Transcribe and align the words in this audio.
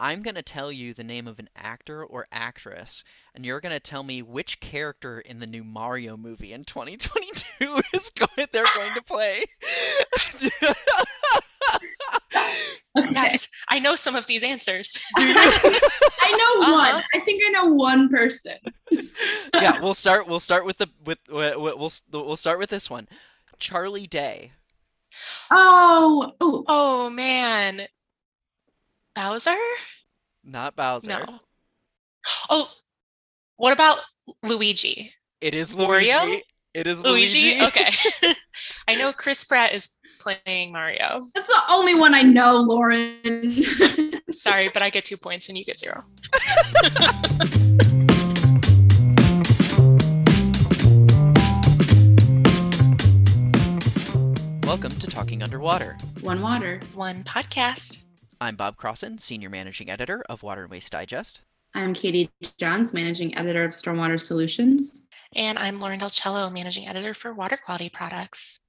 I'm 0.00 0.22
going 0.22 0.34
to 0.36 0.42
tell 0.42 0.72
you 0.72 0.94
the 0.94 1.04
name 1.04 1.28
of 1.28 1.38
an 1.38 1.50
actor 1.54 2.02
or 2.02 2.26
actress, 2.32 3.04
and 3.34 3.44
you're 3.44 3.60
going 3.60 3.74
to 3.74 3.80
tell 3.80 4.02
me 4.02 4.22
which 4.22 4.58
character 4.58 5.20
in 5.20 5.38
the 5.40 5.46
new 5.46 5.62
Mario 5.62 6.16
movie 6.16 6.54
in 6.54 6.64
2022 6.64 7.82
is 7.92 8.10
going 8.10 8.48
they're 8.50 8.64
going 8.74 8.94
to 8.94 9.02
play. 9.02 9.44
Okay. 12.98 13.08
Yes, 13.12 13.48
I 13.68 13.78
know 13.78 13.94
some 13.94 14.16
of 14.16 14.26
these 14.26 14.42
answers. 14.42 14.98
I 15.16 15.22
know 15.22 16.62
uh-huh. 16.64 16.72
one. 16.72 17.04
I 17.14 17.20
think 17.24 17.40
I 17.46 17.50
know 17.52 17.72
one 17.72 18.08
person. 18.08 18.56
yeah, 19.54 19.80
we'll 19.80 19.94
start. 19.94 20.26
We'll 20.26 20.40
start 20.40 20.64
with 20.64 20.76
the 20.78 20.88
with 21.04 21.18
we'll 21.28 21.78
we'll, 21.78 21.92
we'll 22.12 22.36
start 22.36 22.58
with 22.58 22.68
this 22.68 22.90
one. 22.90 23.06
Charlie 23.60 24.08
Day. 24.08 24.50
Oh, 25.52 26.32
oh, 26.40 26.64
oh 26.66 27.10
man, 27.10 27.82
Bowser. 29.14 29.56
Not 30.44 30.76
Bowser. 30.76 31.08
No. 31.08 31.40
Oh, 32.48 32.70
what 33.56 33.72
about 33.72 33.98
Luigi? 34.44 35.10
It 35.40 35.54
is 35.54 35.74
Luigi. 35.74 36.10
Wario? 36.10 36.40
It 36.74 36.86
is 36.86 37.02
Luigi. 37.02 37.58
Luigi? 37.58 37.60
Okay. 37.66 37.90
I 38.88 38.94
know 38.94 39.12
Chris 39.12 39.44
Pratt 39.44 39.72
is 39.72 39.90
playing 40.20 40.72
Mario. 40.72 41.22
That's 41.34 41.46
the 41.46 41.62
only 41.70 41.94
one 41.94 42.14
I 42.14 42.22
know, 42.22 42.58
Lauren. 42.58 43.52
Sorry, 44.32 44.70
but 44.72 44.82
I 44.82 44.90
get 44.90 45.04
two 45.04 45.16
points 45.16 45.48
and 45.48 45.58
you 45.58 45.64
get 45.64 45.78
zero. 45.78 46.02
Welcome 54.64 54.92
to 54.92 55.06
Talking 55.08 55.42
Underwater. 55.42 55.96
One 56.20 56.42
water. 56.42 56.80
One 56.94 57.24
podcast. 57.24 58.06
I'm 58.42 58.56
Bob 58.56 58.78
Crossen, 58.78 59.20
Senior 59.20 59.50
Managing 59.50 59.90
Editor 59.90 60.24
of 60.30 60.42
Water 60.42 60.62
and 60.62 60.70
Waste 60.70 60.92
Digest. 60.92 61.42
I'm 61.74 61.92
Katie 61.92 62.30
Johns, 62.56 62.94
Managing 62.94 63.36
Editor 63.36 63.64
of 63.64 63.72
Stormwater 63.72 64.18
Solutions. 64.18 65.02
And 65.36 65.58
I'm 65.58 65.78
Lauren 65.78 65.98
Del 65.98 66.08
Ciello, 66.08 66.50
Managing 66.50 66.88
Editor 66.88 67.12
for 67.12 67.34
Water 67.34 67.58
Quality 67.58 67.90
Products. 67.90 68.60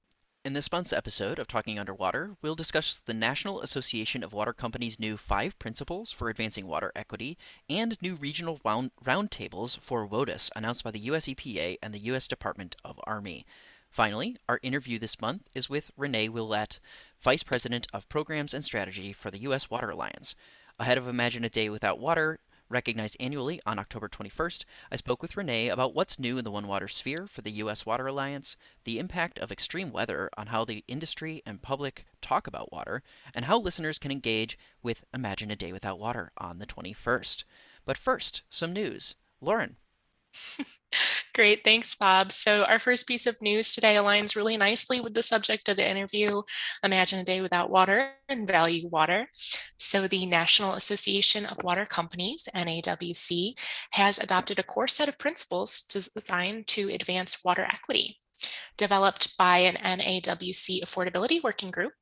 In 0.44 0.52
this 0.52 0.70
month's 0.70 0.92
episode 0.92 1.38
of 1.38 1.48
Talking 1.48 1.78
Underwater, 1.78 2.36
we'll 2.42 2.54
discuss 2.54 2.96
the 2.96 3.14
National 3.14 3.62
Association 3.62 4.22
of 4.22 4.34
Water 4.34 4.52
Companies' 4.52 5.00
new 5.00 5.16
five 5.16 5.58
principles 5.58 6.12
for 6.12 6.28
advancing 6.28 6.66
water 6.66 6.92
equity 6.94 7.38
and 7.70 7.96
new 8.02 8.16
regional 8.16 8.60
round- 8.66 8.90
roundtables 9.02 9.78
for 9.80 10.06
WOTUS 10.06 10.50
announced 10.54 10.84
by 10.84 10.90
the 10.90 11.00
US 11.00 11.28
EPA 11.28 11.78
and 11.82 11.94
the 11.94 12.04
US 12.12 12.28
Department 12.28 12.76
of 12.84 13.00
Army. 13.04 13.46
Finally, 13.88 14.36
our 14.48 14.58
interview 14.62 14.98
this 14.98 15.20
month 15.20 15.42
is 15.54 15.68
with 15.68 15.90
Renee 15.98 16.28
Willette, 16.28 16.78
Vice 17.22 17.44
President 17.44 17.86
of 17.92 18.08
Programs 18.08 18.52
and 18.52 18.64
Strategy 18.64 19.12
for 19.12 19.30
the 19.30 19.42
U.S. 19.42 19.70
Water 19.70 19.90
Alliance. 19.90 20.34
Ahead 20.76 20.98
of 20.98 21.06
Imagine 21.06 21.44
a 21.44 21.48
Day 21.48 21.68
Without 21.68 22.00
Water, 22.00 22.40
recognized 22.68 23.16
annually 23.20 23.60
on 23.64 23.78
October 23.78 24.08
21st, 24.08 24.64
I 24.90 24.96
spoke 24.96 25.22
with 25.22 25.36
Renee 25.36 25.68
about 25.68 25.94
what's 25.94 26.18
new 26.18 26.36
in 26.36 26.42
the 26.42 26.50
One 26.50 26.66
Water 26.66 26.88
sphere 26.88 27.28
for 27.28 27.42
the 27.42 27.52
U.S. 27.52 27.86
Water 27.86 28.08
Alliance, 28.08 28.56
the 28.82 28.98
impact 28.98 29.38
of 29.38 29.52
extreme 29.52 29.92
weather 29.92 30.30
on 30.36 30.48
how 30.48 30.64
the 30.64 30.82
industry 30.88 31.42
and 31.46 31.62
public 31.62 32.06
talk 32.20 32.48
about 32.48 32.72
water, 32.72 33.04
and 33.34 33.44
how 33.44 33.56
listeners 33.56 34.00
can 34.00 34.10
engage 34.10 34.58
with 34.82 35.04
Imagine 35.14 35.52
a 35.52 35.56
Day 35.56 35.72
Without 35.72 36.00
Water 36.00 36.32
on 36.38 36.58
the 36.58 36.66
21st. 36.66 37.44
But 37.84 37.96
first, 37.96 38.42
some 38.50 38.72
news. 38.72 39.14
Lauren, 39.40 39.76
Great, 41.34 41.64
thanks, 41.64 41.94
Bob. 41.94 42.30
So, 42.30 42.64
our 42.64 42.78
first 42.78 43.08
piece 43.08 43.26
of 43.26 43.40
news 43.40 43.74
today 43.74 43.94
aligns 43.94 44.36
really 44.36 44.58
nicely 44.58 45.00
with 45.00 45.14
the 45.14 45.22
subject 45.22 45.66
of 45.70 45.78
the 45.78 45.88
interview 45.88 46.42
Imagine 46.84 47.20
a 47.20 47.24
Day 47.24 47.40
Without 47.40 47.70
Water 47.70 48.12
and 48.28 48.46
Value 48.46 48.90
Water. 48.90 49.28
So, 49.78 50.06
the 50.06 50.26
National 50.26 50.74
Association 50.74 51.46
of 51.46 51.64
Water 51.64 51.86
Companies, 51.86 52.50
NAWC, 52.54 53.54
has 53.92 54.18
adopted 54.18 54.58
a 54.58 54.62
core 54.62 54.88
set 54.88 55.08
of 55.08 55.18
principles 55.18 55.80
designed 55.80 56.66
to 56.68 56.90
advance 56.90 57.42
water 57.42 57.64
equity. 57.64 58.18
Developed 58.76 59.34
by 59.38 59.58
an 59.58 59.76
NAWC 59.76 60.82
Affordability 60.82 61.42
Working 61.42 61.70
Group, 61.70 61.94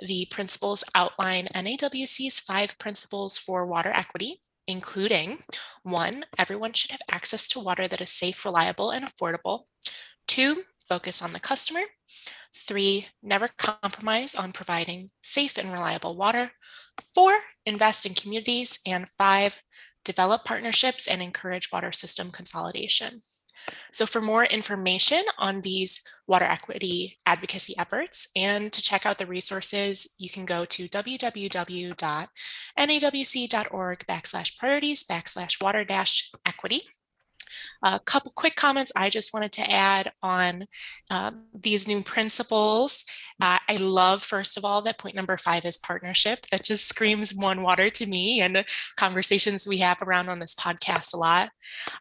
the 0.00 0.26
principles 0.30 0.84
outline 0.94 1.48
NAWC's 1.54 2.40
five 2.40 2.78
principles 2.78 3.38
for 3.38 3.64
water 3.64 3.90
equity 3.90 4.42
including 4.70 5.38
one, 5.82 6.24
everyone 6.38 6.72
should 6.72 6.92
have 6.92 7.02
access 7.10 7.48
to 7.50 7.60
water 7.60 7.88
that 7.88 8.00
is 8.00 8.10
safe, 8.10 8.44
reliable, 8.44 8.90
and 8.90 9.04
affordable. 9.04 9.64
Two, 10.26 10.62
focus 10.88 11.20
on 11.22 11.32
the 11.32 11.40
customer. 11.40 11.82
Three, 12.54 13.08
never 13.22 13.48
compromise 13.48 14.34
on 14.34 14.52
providing 14.52 15.10
safe 15.22 15.58
and 15.58 15.70
reliable 15.70 16.16
water. 16.16 16.52
Four, 17.14 17.32
invest 17.66 18.06
in 18.06 18.14
communities. 18.14 18.80
And 18.86 19.08
five, 19.08 19.60
develop 20.04 20.44
partnerships 20.44 21.06
and 21.06 21.22
encourage 21.22 21.70
water 21.72 21.92
system 21.92 22.30
consolidation. 22.30 23.22
So 23.92 24.06
for 24.06 24.20
more 24.20 24.44
information 24.44 25.22
on 25.38 25.60
these 25.60 26.02
water 26.26 26.44
equity 26.44 27.18
advocacy 27.26 27.74
efforts 27.78 28.28
and 28.36 28.72
to 28.72 28.82
check 28.82 29.06
out 29.06 29.18
the 29.18 29.26
resources, 29.26 30.14
you 30.18 30.30
can 30.30 30.44
go 30.44 30.64
to 30.64 30.88
www.nawc.org 30.88 31.96
backslash 34.08 34.58
priorities 34.58 35.04
backslash 35.04 35.62
water 35.62 35.84
dash 35.84 36.30
equity. 36.46 36.82
A 37.82 37.98
couple 37.98 38.32
quick 38.34 38.56
comments 38.56 38.92
I 38.94 39.10
just 39.10 39.32
wanted 39.32 39.52
to 39.52 39.70
add 39.70 40.12
on 40.22 40.66
um, 41.10 41.46
these 41.54 41.88
new 41.88 42.02
principles. 42.02 43.04
Uh, 43.40 43.58
I 43.68 43.76
love, 43.76 44.22
first 44.22 44.56
of 44.56 44.64
all, 44.64 44.82
that 44.82 44.98
point 44.98 45.14
number 45.14 45.36
five 45.36 45.64
is 45.64 45.78
partnership. 45.78 46.46
That 46.50 46.64
just 46.64 46.86
screams 46.88 47.34
one 47.34 47.62
water 47.62 47.90
to 47.90 48.06
me 48.06 48.40
and 48.40 48.54
the 48.54 48.64
conversations 48.96 49.66
we 49.66 49.78
have 49.78 50.02
around 50.02 50.28
on 50.28 50.38
this 50.38 50.54
podcast 50.54 51.14
a 51.14 51.16
lot. 51.16 51.50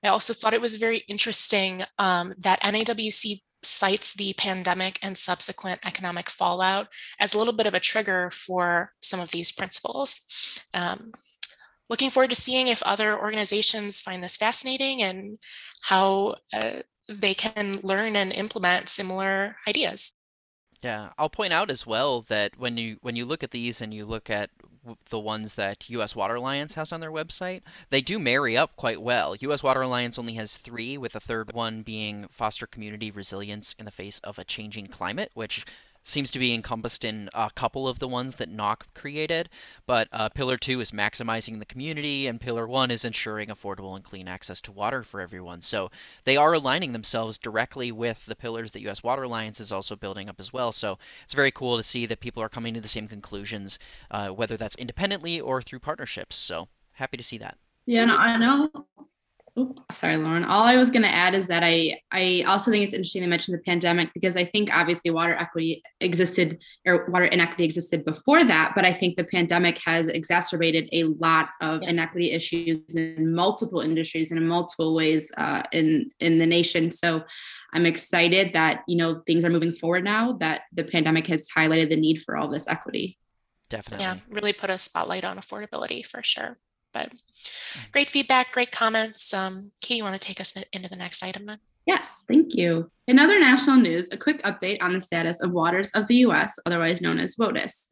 I 0.03 0.09
also 0.09 0.33
thought 0.33 0.53
it 0.53 0.61
was 0.61 0.75
very 0.75 1.03
interesting 1.07 1.83
um, 1.97 2.33
that 2.39 2.61
NAWC 2.61 3.41
cites 3.61 4.13
the 4.13 4.33
pandemic 4.33 4.99
and 5.01 5.17
subsequent 5.17 5.81
economic 5.85 6.29
fallout 6.29 6.87
as 7.19 7.33
a 7.33 7.37
little 7.37 7.53
bit 7.53 7.67
of 7.67 7.73
a 7.73 7.79
trigger 7.79 8.29
for 8.31 8.93
some 9.01 9.19
of 9.19 9.31
these 9.31 9.51
principles. 9.51 10.65
Um, 10.73 11.11
looking 11.89 12.09
forward 12.09 12.29
to 12.29 12.35
seeing 12.35 12.67
if 12.67 12.83
other 12.83 13.19
organizations 13.19 14.01
find 14.01 14.23
this 14.23 14.37
fascinating 14.37 15.01
and 15.01 15.39
how 15.83 16.35
uh, 16.53 16.81
they 17.07 17.33
can 17.33 17.75
learn 17.83 18.15
and 18.15 18.31
implement 18.31 18.89
similar 18.89 19.55
ideas. 19.67 20.13
Yeah, 20.81 21.09
I'll 21.17 21.29
point 21.29 21.51
out 21.51 21.69
as 21.69 21.85
well 21.85 22.21
that 22.23 22.57
when 22.57 22.77
you 22.77 22.97
when 23.01 23.17
you 23.17 23.25
look 23.25 23.43
at 23.43 23.51
these 23.51 23.81
and 23.81 23.93
you 23.93 24.05
look 24.05 24.29
at 24.29 24.49
the 25.09 25.19
ones 25.19 25.55
that 25.55 25.89
U.S. 25.89 26.15
Water 26.15 26.35
Alliance 26.35 26.73
has 26.75 26.93
on 26.93 27.01
their 27.01 27.11
website, 27.11 27.63
they 27.89 27.99
do 28.01 28.17
marry 28.17 28.55
up 28.55 28.75
quite 28.77 29.01
well. 29.01 29.35
U.S. 29.35 29.61
Water 29.61 29.81
Alliance 29.81 30.17
only 30.17 30.35
has 30.35 30.57
three, 30.57 30.97
with 30.97 31.11
the 31.13 31.19
third 31.19 31.51
one 31.53 31.81
being 31.81 32.27
foster 32.31 32.65
community 32.65 33.11
resilience 33.11 33.75
in 33.77 33.83
the 33.83 33.91
face 33.91 34.19
of 34.23 34.39
a 34.39 34.45
changing 34.45 34.87
climate, 34.87 35.31
which 35.33 35.65
seems 36.09 36.31
to 36.31 36.39
be 36.39 36.53
encompassed 36.53 37.05
in 37.05 37.29
a 37.33 37.49
couple 37.53 37.87
of 37.87 37.99
the 37.99 38.07
ones 38.07 38.35
that 38.35 38.51
NAWC 38.51 38.81
created, 38.93 39.49
but 39.85 40.07
uh, 40.11 40.29
Pillar 40.29 40.57
2 40.57 40.81
is 40.81 40.91
maximizing 40.91 41.59
the 41.59 41.65
community, 41.65 42.27
and 42.27 42.41
Pillar 42.41 42.67
1 42.67 42.91
is 42.91 43.05
ensuring 43.05 43.49
affordable 43.49 43.95
and 43.95 44.03
clean 44.03 44.27
access 44.27 44.61
to 44.61 44.71
water 44.71 45.03
for 45.03 45.21
everyone. 45.21 45.61
So 45.61 45.91
they 46.23 46.37
are 46.37 46.53
aligning 46.53 46.91
themselves 46.91 47.37
directly 47.37 47.91
with 47.91 48.25
the 48.25 48.35
pillars 48.35 48.71
that 48.71 48.81
U.S. 48.81 49.03
Water 49.03 49.23
Alliance 49.23 49.59
is 49.59 49.71
also 49.71 49.95
building 49.95 50.29
up 50.29 50.39
as 50.39 50.51
well. 50.51 50.71
So 50.71 50.97
it's 51.23 51.33
very 51.33 51.51
cool 51.51 51.77
to 51.77 51.83
see 51.83 52.05
that 52.07 52.19
people 52.19 52.43
are 52.43 52.49
coming 52.49 52.73
to 52.73 52.81
the 52.81 52.87
same 52.87 53.07
conclusions, 53.07 53.79
uh, 54.11 54.29
whether 54.29 54.57
that's 54.57 54.75
independently 54.75 55.39
or 55.39 55.61
through 55.61 55.79
partnerships. 55.79 56.35
So 56.35 56.67
happy 56.93 57.17
to 57.17 57.23
see 57.23 57.37
that. 57.37 57.57
Yeah, 57.85 58.13
I 58.17 58.37
know 58.37 58.69
sorry, 59.93 60.17
Lauren. 60.17 60.43
All 60.43 60.63
I 60.63 60.75
was 60.75 60.89
going 60.89 61.03
to 61.03 61.13
add 61.13 61.33
is 61.33 61.47
that 61.47 61.63
I 61.63 61.99
I 62.11 62.43
also 62.47 62.71
think 62.71 62.83
it's 62.83 62.93
interesting 62.93 63.21
to 63.21 63.27
mention 63.27 63.53
the 63.53 63.61
pandemic 63.61 64.09
because 64.13 64.35
I 64.35 64.45
think 64.45 64.69
obviously 64.73 65.11
water 65.11 65.33
equity 65.33 65.81
existed 66.01 66.61
or 66.85 67.09
water 67.09 67.25
inequity 67.25 67.63
existed 67.63 68.05
before 68.05 68.43
that, 68.43 68.73
but 68.75 68.85
I 68.85 68.93
think 68.93 69.17
the 69.17 69.23
pandemic 69.23 69.79
has 69.85 70.07
exacerbated 70.07 70.89
a 70.91 71.03
lot 71.03 71.49
of 71.61 71.81
yeah. 71.81 71.89
inequity 71.89 72.31
issues 72.31 72.95
in 72.95 73.33
multiple 73.33 73.81
industries 73.81 74.31
and 74.31 74.39
in 74.39 74.47
multiple 74.47 74.95
ways 74.95 75.31
uh, 75.37 75.63
in 75.71 76.11
in 76.19 76.39
the 76.39 76.45
nation. 76.45 76.91
So 76.91 77.23
I'm 77.73 77.85
excited 77.85 78.53
that 78.53 78.83
you 78.87 78.97
know 78.97 79.21
things 79.25 79.45
are 79.45 79.49
moving 79.49 79.71
forward 79.71 80.03
now. 80.03 80.33
That 80.33 80.61
the 80.73 80.83
pandemic 80.83 81.27
has 81.27 81.47
highlighted 81.55 81.89
the 81.89 81.95
need 81.95 82.21
for 82.23 82.37
all 82.37 82.49
this 82.49 82.67
equity. 82.67 83.17
Definitely. 83.69 84.05
Yeah, 84.05 84.17
really 84.29 84.53
put 84.53 84.69
a 84.69 84.79
spotlight 84.79 85.23
on 85.23 85.37
affordability 85.37 86.05
for 86.05 86.23
sure. 86.23 86.57
But 86.93 87.11
mm. 87.11 87.91
great 87.91 88.09
feedback, 88.09 88.51
great 88.51 88.71
comments. 88.71 89.33
Um, 89.33 89.71
Katie, 89.81 89.97
you 89.97 90.03
want 90.03 90.19
to 90.19 90.27
take 90.27 90.41
us 90.41 90.55
into 90.73 90.89
the 90.89 90.97
next 90.97 91.23
item 91.23 91.45
then? 91.45 91.59
Yes, 91.85 92.23
thank 92.27 92.53
you. 92.55 92.91
In 93.07 93.17
other 93.17 93.39
national 93.39 93.77
news, 93.77 94.09
a 94.11 94.17
quick 94.17 94.43
update 94.43 94.77
on 94.81 94.93
the 94.93 95.01
status 95.01 95.41
of 95.41 95.51
waters 95.51 95.89
of 95.91 96.07
the 96.07 96.17
U.S., 96.17 96.59
otherwise 96.65 97.01
known 97.01 97.17
as 97.17 97.35
WOTUS. 97.35 97.87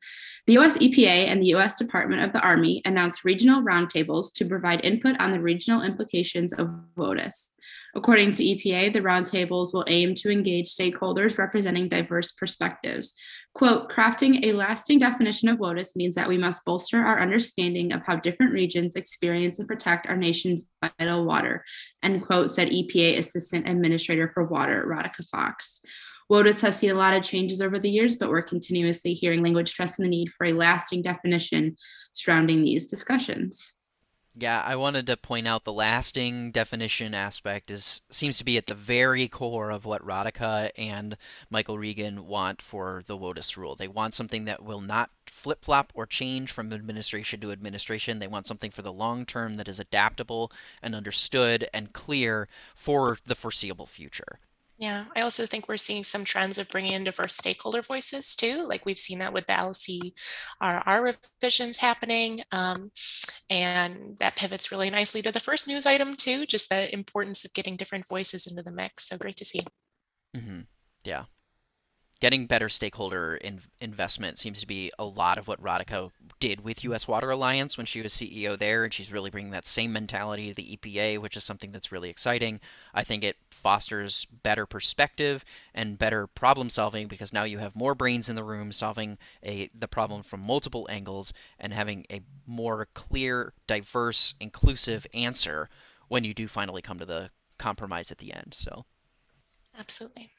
The 0.45 0.57
US 0.59 0.77
EPA 0.77 1.27
and 1.27 1.41
the 1.41 1.53
US 1.55 1.77
Department 1.77 2.21
of 2.21 2.31
the 2.31 2.39
Army 2.39 2.81
announced 2.85 3.25
regional 3.25 3.63
roundtables 3.63 4.31
to 4.35 4.45
provide 4.45 4.85
input 4.85 5.19
on 5.19 5.31
the 5.31 5.41
regional 5.41 5.81
implications 5.81 6.53
of 6.53 6.69
WOTUS. 6.95 7.51
According 7.95 8.33
to 8.33 8.43
EPA, 8.43 8.93
the 8.93 9.01
roundtables 9.01 9.73
will 9.73 9.85
aim 9.87 10.13
to 10.15 10.29
engage 10.29 10.73
stakeholders 10.73 11.37
representing 11.37 11.89
diverse 11.89 12.31
perspectives. 12.31 13.15
Quote, 13.53 13.89
crafting 13.89 14.45
a 14.45 14.53
lasting 14.53 14.99
definition 14.99 15.49
of 15.49 15.57
WOTUS 15.57 15.95
means 15.95 16.13
that 16.13 16.29
we 16.29 16.37
must 16.37 16.63
bolster 16.63 16.99
our 16.99 17.19
understanding 17.19 17.91
of 17.91 18.03
how 18.05 18.17
different 18.17 18.53
regions 18.53 18.95
experience 18.95 19.57
and 19.57 19.67
protect 19.67 20.05
our 20.07 20.17
nation's 20.17 20.65
vital 20.99 21.25
water, 21.25 21.65
end 22.03 22.23
quote, 22.23 22.51
said 22.51 22.69
EPA 22.69 23.17
Assistant 23.17 23.67
Administrator 23.67 24.29
for 24.31 24.43
Water, 24.43 24.85
Radhika 24.87 25.27
Fox. 25.31 25.81
WOTUS 26.29 26.59
has 26.61 26.77
seen 26.77 26.91
a 26.91 26.95
lot 26.95 27.13
of 27.13 27.23
changes 27.23 27.61
over 27.61 27.79
the 27.79 27.89
years, 27.89 28.17
but 28.17 28.29
we're 28.29 28.41
continuously 28.41 29.13
hearing 29.13 29.41
language 29.41 29.69
stressing 29.69 30.03
the 30.03 30.09
need 30.09 30.29
for 30.29 30.45
a 30.45 30.53
lasting 30.53 31.01
definition 31.01 31.77
surrounding 32.13 32.63
these 32.63 32.87
discussions. 32.87 33.73
Yeah, 34.39 34.61
I 34.63 34.75
wanted 34.75 35.07
to 35.07 35.17
point 35.17 35.47
out 35.47 35.63
the 35.63 35.73
lasting 35.73 36.51
definition 36.51 37.15
aspect 37.15 37.71
is 37.71 38.03
seems 38.11 38.37
to 38.37 38.43
be 38.43 38.57
at 38.57 38.67
the 38.67 38.75
very 38.75 39.27
core 39.27 39.71
of 39.71 39.85
what 39.85 40.05
Radhika 40.05 40.69
and 40.77 41.17
Michael 41.49 41.79
Regan 41.79 42.27
want 42.27 42.61
for 42.61 43.03
the 43.07 43.17
WOTUS 43.17 43.57
rule. 43.57 43.75
They 43.75 43.87
want 43.87 44.13
something 44.13 44.45
that 44.45 44.61
will 44.61 44.81
not 44.81 45.09
flip 45.25 45.65
flop 45.65 45.91
or 45.95 46.05
change 46.05 46.51
from 46.51 46.71
administration 46.71 47.39
to 47.39 47.51
administration. 47.51 48.19
They 48.19 48.27
want 48.27 48.45
something 48.45 48.69
for 48.69 48.83
the 48.83 48.93
long 48.93 49.25
term 49.25 49.55
that 49.55 49.67
is 49.67 49.79
adaptable 49.79 50.51
and 50.83 50.93
understood 50.93 51.67
and 51.73 51.91
clear 51.91 52.47
for 52.75 53.17
the 53.25 53.33
foreseeable 53.33 53.87
future. 53.87 54.37
Yeah, 54.77 55.05
I 55.15 55.21
also 55.21 55.47
think 55.47 55.67
we're 55.67 55.77
seeing 55.77 56.03
some 56.03 56.23
trends 56.23 56.59
of 56.59 56.69
bringing 56.69 56.91
in 56.91 57.05
diverse 57.05 57.35
stakeholder 57.35 57.81
voices 57.81 58.35
too. 58.35 58.67
Like 58.67 58.85
we've 58.85 58.99
seen 58.99 59.17
that 59.17 59.33
with 59.33 59.47
the 59.47 59.53
LCRR 59.53 61.15
revisions 61.41 61.79
happening. 61.79 62.41
Um, 62.51 62.91
and 63.49 64.17
that 64.19 64.35
pivots 64.35 64.71
really 64.71 64.89
nicely 64.89 65.21
to 65.21 65.31
the 65.31 65.39
first 65.39 65.67
news 65.67 65.85
item 65.85 66.15
too, 66.15 66.45
just 66.45 66.69
the 66.69 66.93
importance 66.93 67.45
of 67.45 67.53
getting 67.53 67.75
different 67.75 68.07
voices 68.07 68.47
into 68.47 68.63
the 68.63 68.71
mix. 68.71 69.07
So 69.07 69.17
great 69.17 69.37
to 69.37 69.45
see. 69.45 69.61
Mm-hmm. 70.35 70.61
Yeah 71.03 71.23
getting 72.19 72.47
better 72.47 72.69
stakeholder 72.69 73.35
in, 73.37 73.61
investment 73.81 74.37
seems 74.37 74.59
to 74.59 74.67
be 74.67 74.91
a 74.99 75.05
lot 75.05 75.37
of 75.37 75.47
what 75.47 75.61
Radhika 75.61 76.09
did 76.39 76.63
with 76.63 76.83
U.S. 76.85 77.07
Water 77.07 77.31
Alliance 77.31 77.77
when 77.77 77.85
she 77.85 78.01
was 78.01 78.13
CEO 78.13 78.57
there, 78.57 78.83
and 78.83 78.93
she's 78.93 79.11
really 79.11 79.29
bringing 79.29 79.51
that 79.51 79.67
same 79.67 79.93
mentality 79.93 80.49
to 80.49 80.55
the 80.55 80.77
EPA, 80.77 81.19
which 81.19 81.37
is 81.37 81.43
something 81.43 81.71
that's 81.71 81.91
really 81.91 82.09
exciting. 82.09 82.59
I 82.93 83.03
think 83.03 83.23
it 83.23 83.35
fosters 83.67 84.23
better 84.43 84.65
perspective 84.65 85.43
and 85.73 85.99
better 85.99 86.25
problem 86.27 86.69
solving 86.69 87.09
because 87.09 87.33
now 87.33 87.43
you 87.43 87.57
have 87.57 87.75
more 87.75 87.93
brains 87.93 88.29
in 88.29 88.35
the 88.37 88.43
room 88.43 88.71
solving 88.71 89.17
a 89.43 89.69
the 89.77 89.89
problem 89.89 90.23
from 90.23 90.39
multiple 90.39 90.87
angles 90.89 91.33
and 91.59 91.73
having 91.73 92.05
a 92.09 92.21
more 92.45 92.87
clear, 92.93 93.51
diverse, 93.67 94.35
inclusive 94.39 95.05
answer 95.13 95.69
when 96.07 96.23
you 96.23 96.33
do 96.33 96.47
finally 96.47 96.81
come 96.81 96.99
to 96.99 97.05
the 97.05 97.29
compromise 97.57 98.09
at 98.09 98.19
the 98.19 98.31
end. 98.31 98.53
So, 98.53 98.85
absolutely. 99.77 100.29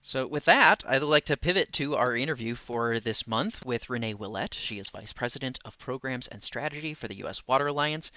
So, 0.00 0.28
with 0.28 0.44
that, 0.44 0.84
I'd 0.86 1.02
like 1.02 1.24
to 1.24 1.36
pivot 1.36 1.72
to 1.72 1.96
our 1.96 2.14
interview 2.14 2.54
for 2.54 3.00
this 3.00 3.26
month 3.26 3.64
with 3.64 3.90
Renee 3.90 4.14
Willette. 4.14 4.54
She 4.54 4.78
is 4.78 4.90
Vice 4.90 5.12
President 5.12 5.58
of 5.64 5.76
Programs 5.80 6.28
and 6.28 6.40
Strategy 6.40 6.94
for 6.94 7.08
the 7.08 7.16
U.S. 7.16 7.44
Water 7.48 7.66
Alliance, 7.66 8.12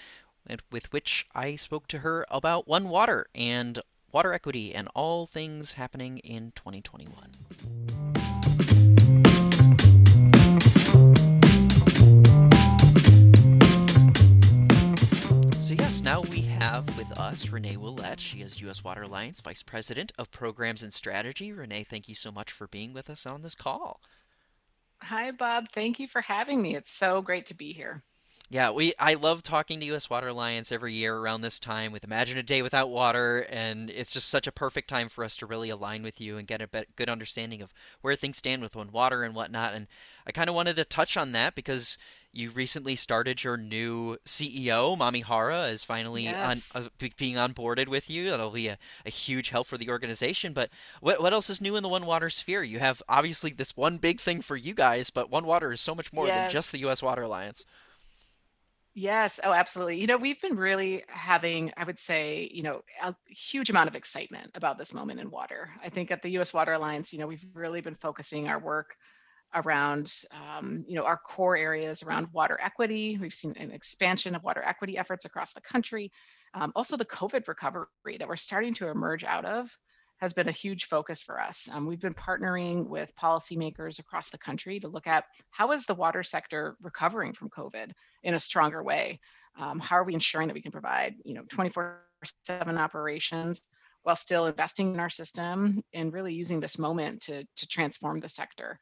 with 0.72 0.92
which 0.92 1.28
I 1.34 1.56
spoke 1.56 1.88
to 1.90 2.00
her 2.00 2.26
about 2.30 2.68
One 2.68 2.90
Water 2.90 3.28
and 3.36 3.80
water 4.12 4.34
equity 4.34 4.74
and 4.74 4.88
all 4.96 5.28
things 5.28 5.74
happening 5.74 6.18
in 6.20 6.52
2021. 6.56 7.14
So, 15.62 15.76
yes, 15.76 16.02
now 16.02 16.22
we 16.22 16.42
have 16.42 16.98
with 16.98 17.12
us 17.20 17.50
Renee 17.50 17.76
Willette. 17.76 18.20
She 18.20 18.42
is 18.42 18.60
U.S. 18.62 18.84
Water 18.84 19.04
Alliance 19.04 19.42
Vice 19.42 19.62
President 19.62 20.12
of 20.18 20.32
Programs 20.32 20.82
and 20.82 20.94
Strategy. 20.94 21.52
Renee, 21.52 21.84
thank 21.84 22.10
you 22.10 22.16
so 22.16 22.32
much 22.32 22.52
for 22.52 22.68
being 22.68 22.94
with 22.94 23.10
us 23.10 23.28
on 23.28 23.44
this 23.44 23.56
call. 23.56 24.02
Hi, 25.02 25.32
Bob. 25.32 25.70
Thank 25.70 26.00
you 26.00 26.08
for 26.08 26.22
having 26.22 26.62
me. 26.62 26.76
It's 26.76 26.92
so 26.92 27.22
great 27.22 27.46
to 27.48 27.54
be 27.54 27.72
here. 27.72 28.04
Yeah, 28.52 28.72
we 28.72 28.94
I 28.98 29.14
love 29.14 29.44
talking 29.44 29.80
to 29.80 29.86
U.S. 29.88 30.10
Water 30.10 30.30
Alliance 30.30 30.72
every 30.72 30.94
year 30.94 31.16
around 31.16 31.42
this 31.42 31.60
time 31.60 31.92
with 31.92 32.04
Imagine 32.04 32.40
a 32.40 32.44
Day 32.44 32.64
Without 32.64 32.90
Water, 32.90 33.46
and 33.48 33.92
it's 33.92 34.14
just 34.14 34.28
such 34.28 34.48
a 34.48 34.52
perfect 34.52 34.90
time 34.90 35.08
for 35.08 35.24
us 35.24 35.36
to 35.36 35.46
really 35.46 35.70
align 35.70 36.02
with 36.02 36.20
you 36.20 36.38
and 36.38 36.48
get 36.48 36.60
a 36.60 36.86
good 36.96 37.10
understanding 37.10 37.62
of 37.62 37.72
where 38.02 38.16
things 38.16 38.40
stand 38.40 38.64
with 38.64 38.76
One 38.76 38.92
Water 38.92 39.24
and 39.24 39.36
whatnot. 39.36 39.76
And 39.76 39.86
I 40.26 40.32
kind 40.32 40.50
of 40.50 40.56
wanted 40.56 40.78
to 40.78 40.86
touch 40.86 41.16
on 41.16 41.34
that 41.34 41.54
because 41.54 42.00
you 42.32 42.50
recently 42.50 42.96
started 42.96 43.44
your 43.44 43.56
new 43.56 44.18
CEO, 44.26 44.98
Mami 44.98 45.24
Hara, 45.24 45.68
is 45.68 45.84
finally 45.84 46.24
yes. 46.24 46.76
on, 46.76 46.86
uh, 46.86 47.08
being 47.18 47.36
onboarded 47.36 47.88
with 47.88 48.10
you. 48.10 48.32
That'll 48.32 48.50
be 48.50 48.70
a, 48.70 48.80
a, 49.06 49.12
huge 49.12 49.50
help 49.50 49.68
for 49.68 49.78
the 49.78 49.92
organization. 49.92 50.54
But 50.54 50.72
what 51.02 51.22
what 51.22 51.34
else 51.34 51.52
is 51.52 51.62
new 51.62 51.76
in 51.76 51.84
the 51.84 51.90
One 51.90 52.08
Water 52.08 52.32
sphere? 52.32 52.64
You 52.64 52.80
have 52.80 53.00
obviously 53.08 53.52
this 53.52 53.78
one 53.78 54.00
big 54.00 54.20
thing 54.20 54.42
for 54.42 54.58
you 54.58 54.74
guys, 54.74 55.12
but 55.12 55.30
One 55.30 55.46
Water 55.46 55.72
is 55.72 55.82
so 55.82 55.94
much 55.94 56.12
more 56.12 56.26
yes. 56.26 56.36
than 56.36 56.52
just 56.52 56.72
the 56.72 56.80
U.S. 56.80 57.04
Water 57.04 57.22
Alliance. 57.22 57.64
Yes. 58.96 59.40
Oh, 59.44 59.54
absolutely. 59.54 60.00
You 60.02 60.08
know, 60.08 60.18
we've 60.18 60.42
been 60.42 60.58
really 60.58 61.04
having, 61.08 61.72
I 61.78 61.84
would 61.84 62.00
say, 62.00 62.50
you 62.52 62.64
know, 62.64 62.82
a 63.02 63.16
huge 63.28 63.70
amount 63.70 63.88
of 63.88 63.96
excitement 63.96 64.52
about 64.56 64.78
this 64.78 64.94
moment 64.94 65.20
in 65.20 65.30
water. 65.30 65.70
I 65.84 65.90
think 65.90 66.12
at 66.12 66.22
the 66.22 66.30
U.S. 66.32 66.54
Water 66.54 66.74
Alliance, 66.74 67.14
you 67.14 67.20
know, 67.20 67.28
we've 67.28 67.46
really 67.54 67.82
been 67.82 67.96
focusing 67.96 68.48
our 68.48 68.60
work 68.60 68.96
around, 69.56 70.12
um, 70.32 70.86
you 70.88 70.96
know, 70.96 71.04
our 71.06 71.18
core 71.18 71.58
areas 71.58 72.04
around 72.04 72.28
water 72.34 72.60
equity. 72.62 73.18
We've 73.20 73.34
seen 73.34 73.54
an 73.58 73.72
expansion 73.72 74.36
of 74.36 74.44
water 74.44 74.64
equity 74.64 74.98
efforts 74.98 75.26
across 75.26 75.54
the 75.54 75.62
country. 75.62 76.12
Um, 76.56 76.72
also, 76.76 76.98
the 76.98 77.06
COVID 77.06 77.48
recovery 77.48 77.88
that 78.20 78.28
we're 78.28 78.38
starting 78.38 78.74
to 78.76 78.90
emerge 78.90 79.24
out 79.24 79.46
of 79.46 79.70
has 80.20 80.34
been 80.34 80.50
a 80.50 80.54
huge 80.54 80.86
focus 80.86 81.22
for 81.22 81.40
us. 81.40 81.70
Um, 81.72 81.86
we've 81.86 82.02
been 82.02 82.14
partnering 82.14 82.88
with 82.88 83.16
policymakers 83.16 84.00
across 84.00 84.30
the 84.30 84.38
country 84.38 84.80
to 84.80 84.90
look 84.90 85.08
at 85.08 85.26
how 85.50 85.72
is 85.72 85.86
the 85.86 85.96
water 85.96 86.24
sector 86.24 86.76
recovering 86.82 87.34
from 87.34 87.50
COVID 87.50 87.92
in 88.24 88.34
a 88.34 88.40
stronger 88.40 88.84
way. 88.84 89.20
Um, 89.58 89.80
how 89.80 89.96
are 89.98 90.04
we 90.04 90.14
ensuring 90.14 90.48
that 90.48 90.54
we 90.54 90.62
can 90.62 90.72
provide, 90.72 91.16
you 91.24 91.34
know, 91.34 91.44
24/7 91.44 92.78
operations 92.78 93.62
while 94.04 94.16
still 94.16 94.48
investing 94.48 94.94
in 94.94 95.00
our 95.00 95.10
system 95.10 95.82
and 95.94 96.14
really 96.14 96.34
using 96.34 96.60
this 96.60 96.78
moment 96.78 97.22
to 97.24 97.46
to 97.56 97.68
transform 97.68 98.20
the 98.20 98.30
sector. 98.30 98.80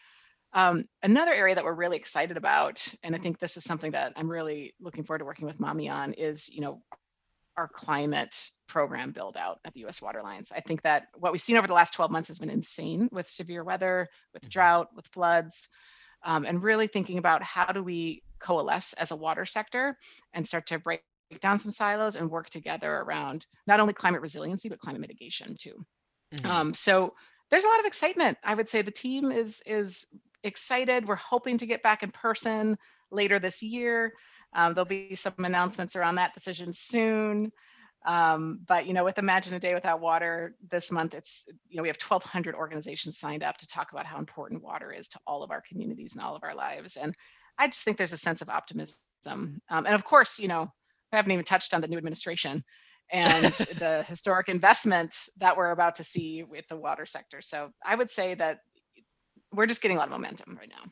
Um, 0.53 0.85
another 1.03 1.33
area 1.33 1.55
that 1.55 1.63
we're 1.63 1.73
really 1.73 1.97
excited 1.97 2.37
about, 2.37 2.85
and 3.03 3.15
I 3.15 3.19
think 3.19 3.37
this 3.37 3.57
is 3.57 3.63
something 3.63 3.91
that 3.91 4.13
I'm 4.15 4.29
really 4.29 4.73
looking 4.79 5.03
forward 5.03 5.19
to 5.19 5.25
working 5.25 5.45
with 5.45 5.59
Mami 5.59 5.91
on, 5.91 6.13
is 6.13 6.49
you 6.49 6.61
know 6.61 6.81
our 7.57 7.67
climate 7.67 8.51
program 8.67 9.11
build 9.11 9.35
out 9.35 9.59
at 9.65 9.73
the 9.73 9.81
U.S. 9.81 10.01
Water 10.01 10.19
Alliance. 10.19 10.51
I 10.55 10.61
think 10.61 10.83
that 10.83 11.07
what 11.15 11.31
we've 11.31 11.41
seen 11.41 11.57
over 11.57 11.67
the 11.67 11.73
last 11.73 11.93
12 11.93 12.11
months 12.11 12.27
has 12.27 12.39
been 12.39 12.49
insane 12.49 13.09
with 13.11 13.29
severe 13.29 13.63
weather, 13.63 14.07
with 14.33 14.43
mm-hmm. 14.43 14.49
drought, 14.49 14.87
with 14.95 15.07
floods, 15.07 15.67
um, 16.23 16.45
and 16.45 16.63
really 16.63 16.87
thinking 16.87 17.17
about 17.17 17.43
how 17.43 17.65
do 17.71 17.83
we 17.83 18.23
coalesce 18.39 18.93
as 18.93 19.11
a 19.11 19.15
water 19.15 19.45
sector 19.45 19.97
and 20.33 20.47
start 20.47 20.67
to 20.67 20.79
break 20.79 21.01
down 21.41 21.59
some 21.59 21.71
silos 21.71 22.15
and 22.15 22.29
work 22.29 22.49
together 22.49 22.97
around 22.97 23.45
not 23.65 23.79
only 23.79 23.93
climate 23.93 24.21
resiliency 24.21 24.69
but 24.69 24.79
climate 24.79 25.01
mitigation 25.01 25.55
too. 25.59 25.85
Mm-hmm. 26.33 26.51
Um, 26.51 26.73
so 26.73 27.13
there's 27.49 27.65
a 27.65 27.69
lot 27.69 27.79
of 27.79 27.85
excitement. 27.85 28.37
I 28.43 28.55
would 28.55 28.69
say 28.69 28.81
the 28.81 28.91
team 28.91 29.31
is 29.31 29.61
is 29.65 30.05
excited. 30.43 31.07
We're 31.07 31.15
hoping 31.15 31.57
to 31.57 31.65
get 31.65 31.83
back 31.83 32.03
in 32.03 32.11
person 32.11 32.77
later 33.11 33.39
this 33.39 33.63
year. 33.63 34.13
Um, 34.53 34.73
there'll 34.73 34.85
be 34.85 35.15
some 35.15 35.33
announcements 35.39 35.95
around 35.95 36.15
that 36.15 36.33
decision 36.33 36.73
soon. 36.73 37.51
Um, 38.05 38.59
but 38.65 38.85
you 38.85 38.93
know, 38.93 39.03
with 39.03 39.17
Imagine 39.17 39.55
a 39.55 39.59
Day 39.59 39.73
Without 39.73 39.99
Water 39.99 40.55
this 40.69 40.91
month, 40.91 41.13
it's 41.13 41.43
you 41.67 41.75
know 41.75 41.81
we 41.83 41.89
have 41.89 41.97
1,200 41.97 42.55
organizations 42.55 43.19
signed 43.19 43.43
up 43.43 43.57
to 43.57 43.67
talk 43.67 43.91
about 43.91 44.05
how 44.05 44.17
important 44.17 44.63
water 44.63 44.91
is 44.91 45.07
to 45.09 45.19
all 45.27 45.43
of 45.43 45.51
our 45.51 45.61
communities 45.67 46.15
and 46.15 46.23
all 46.23 46.35
of 46.35 46.43
our 46.43 46.55
lives. 46.55 46.95
And 46.95 47.13
I 47.57 47.67
just 47.67 47.83
think 47.83 47.97
there's 47.97 48.13
a 48.13 48.17
sense 48.17 48.41
of 48.41 48.49
optimism. 48.49 48.97
Um, 49.25 49.59
and 49.69 49.87
of 49.87 50.05
course, 50.05 50.39
you 50.39 50.47
know, 50.47 50.71
I 51.11 51.15
haven't 51.15 51.31
even 51.31 51.43
touched 51.43 51.73
on 51.73 51.81
the 51.81 51.87
new 51.87 51.97
administration 51.97 52.61
and 53.11 53.45
the 53.79 54.05
historic 54.07 54.47
investment 54.47 55.13
that 55.37 55.57
we're 55.57 55.71
about 55.71 55.95
to 55.95 56.03
see 56.03 56.43
with 56.43 56.67
the 56.67 56.77
water 56.77 57.05
sector. 57.05 57.41
So 57.41 57.71
I 57.85 57.95
would 57.95 58.09
say 58.09 58.35
that 58.35 58.59
we're 59.53 59.65
just 59.65 59.81
getting 59.81 59.97
a 59.97 59.99
lot 59.99 60.07
of 60.07 60.11
momentum 60.11 60.57
right 60.59 60.69
now. 60.69 60.91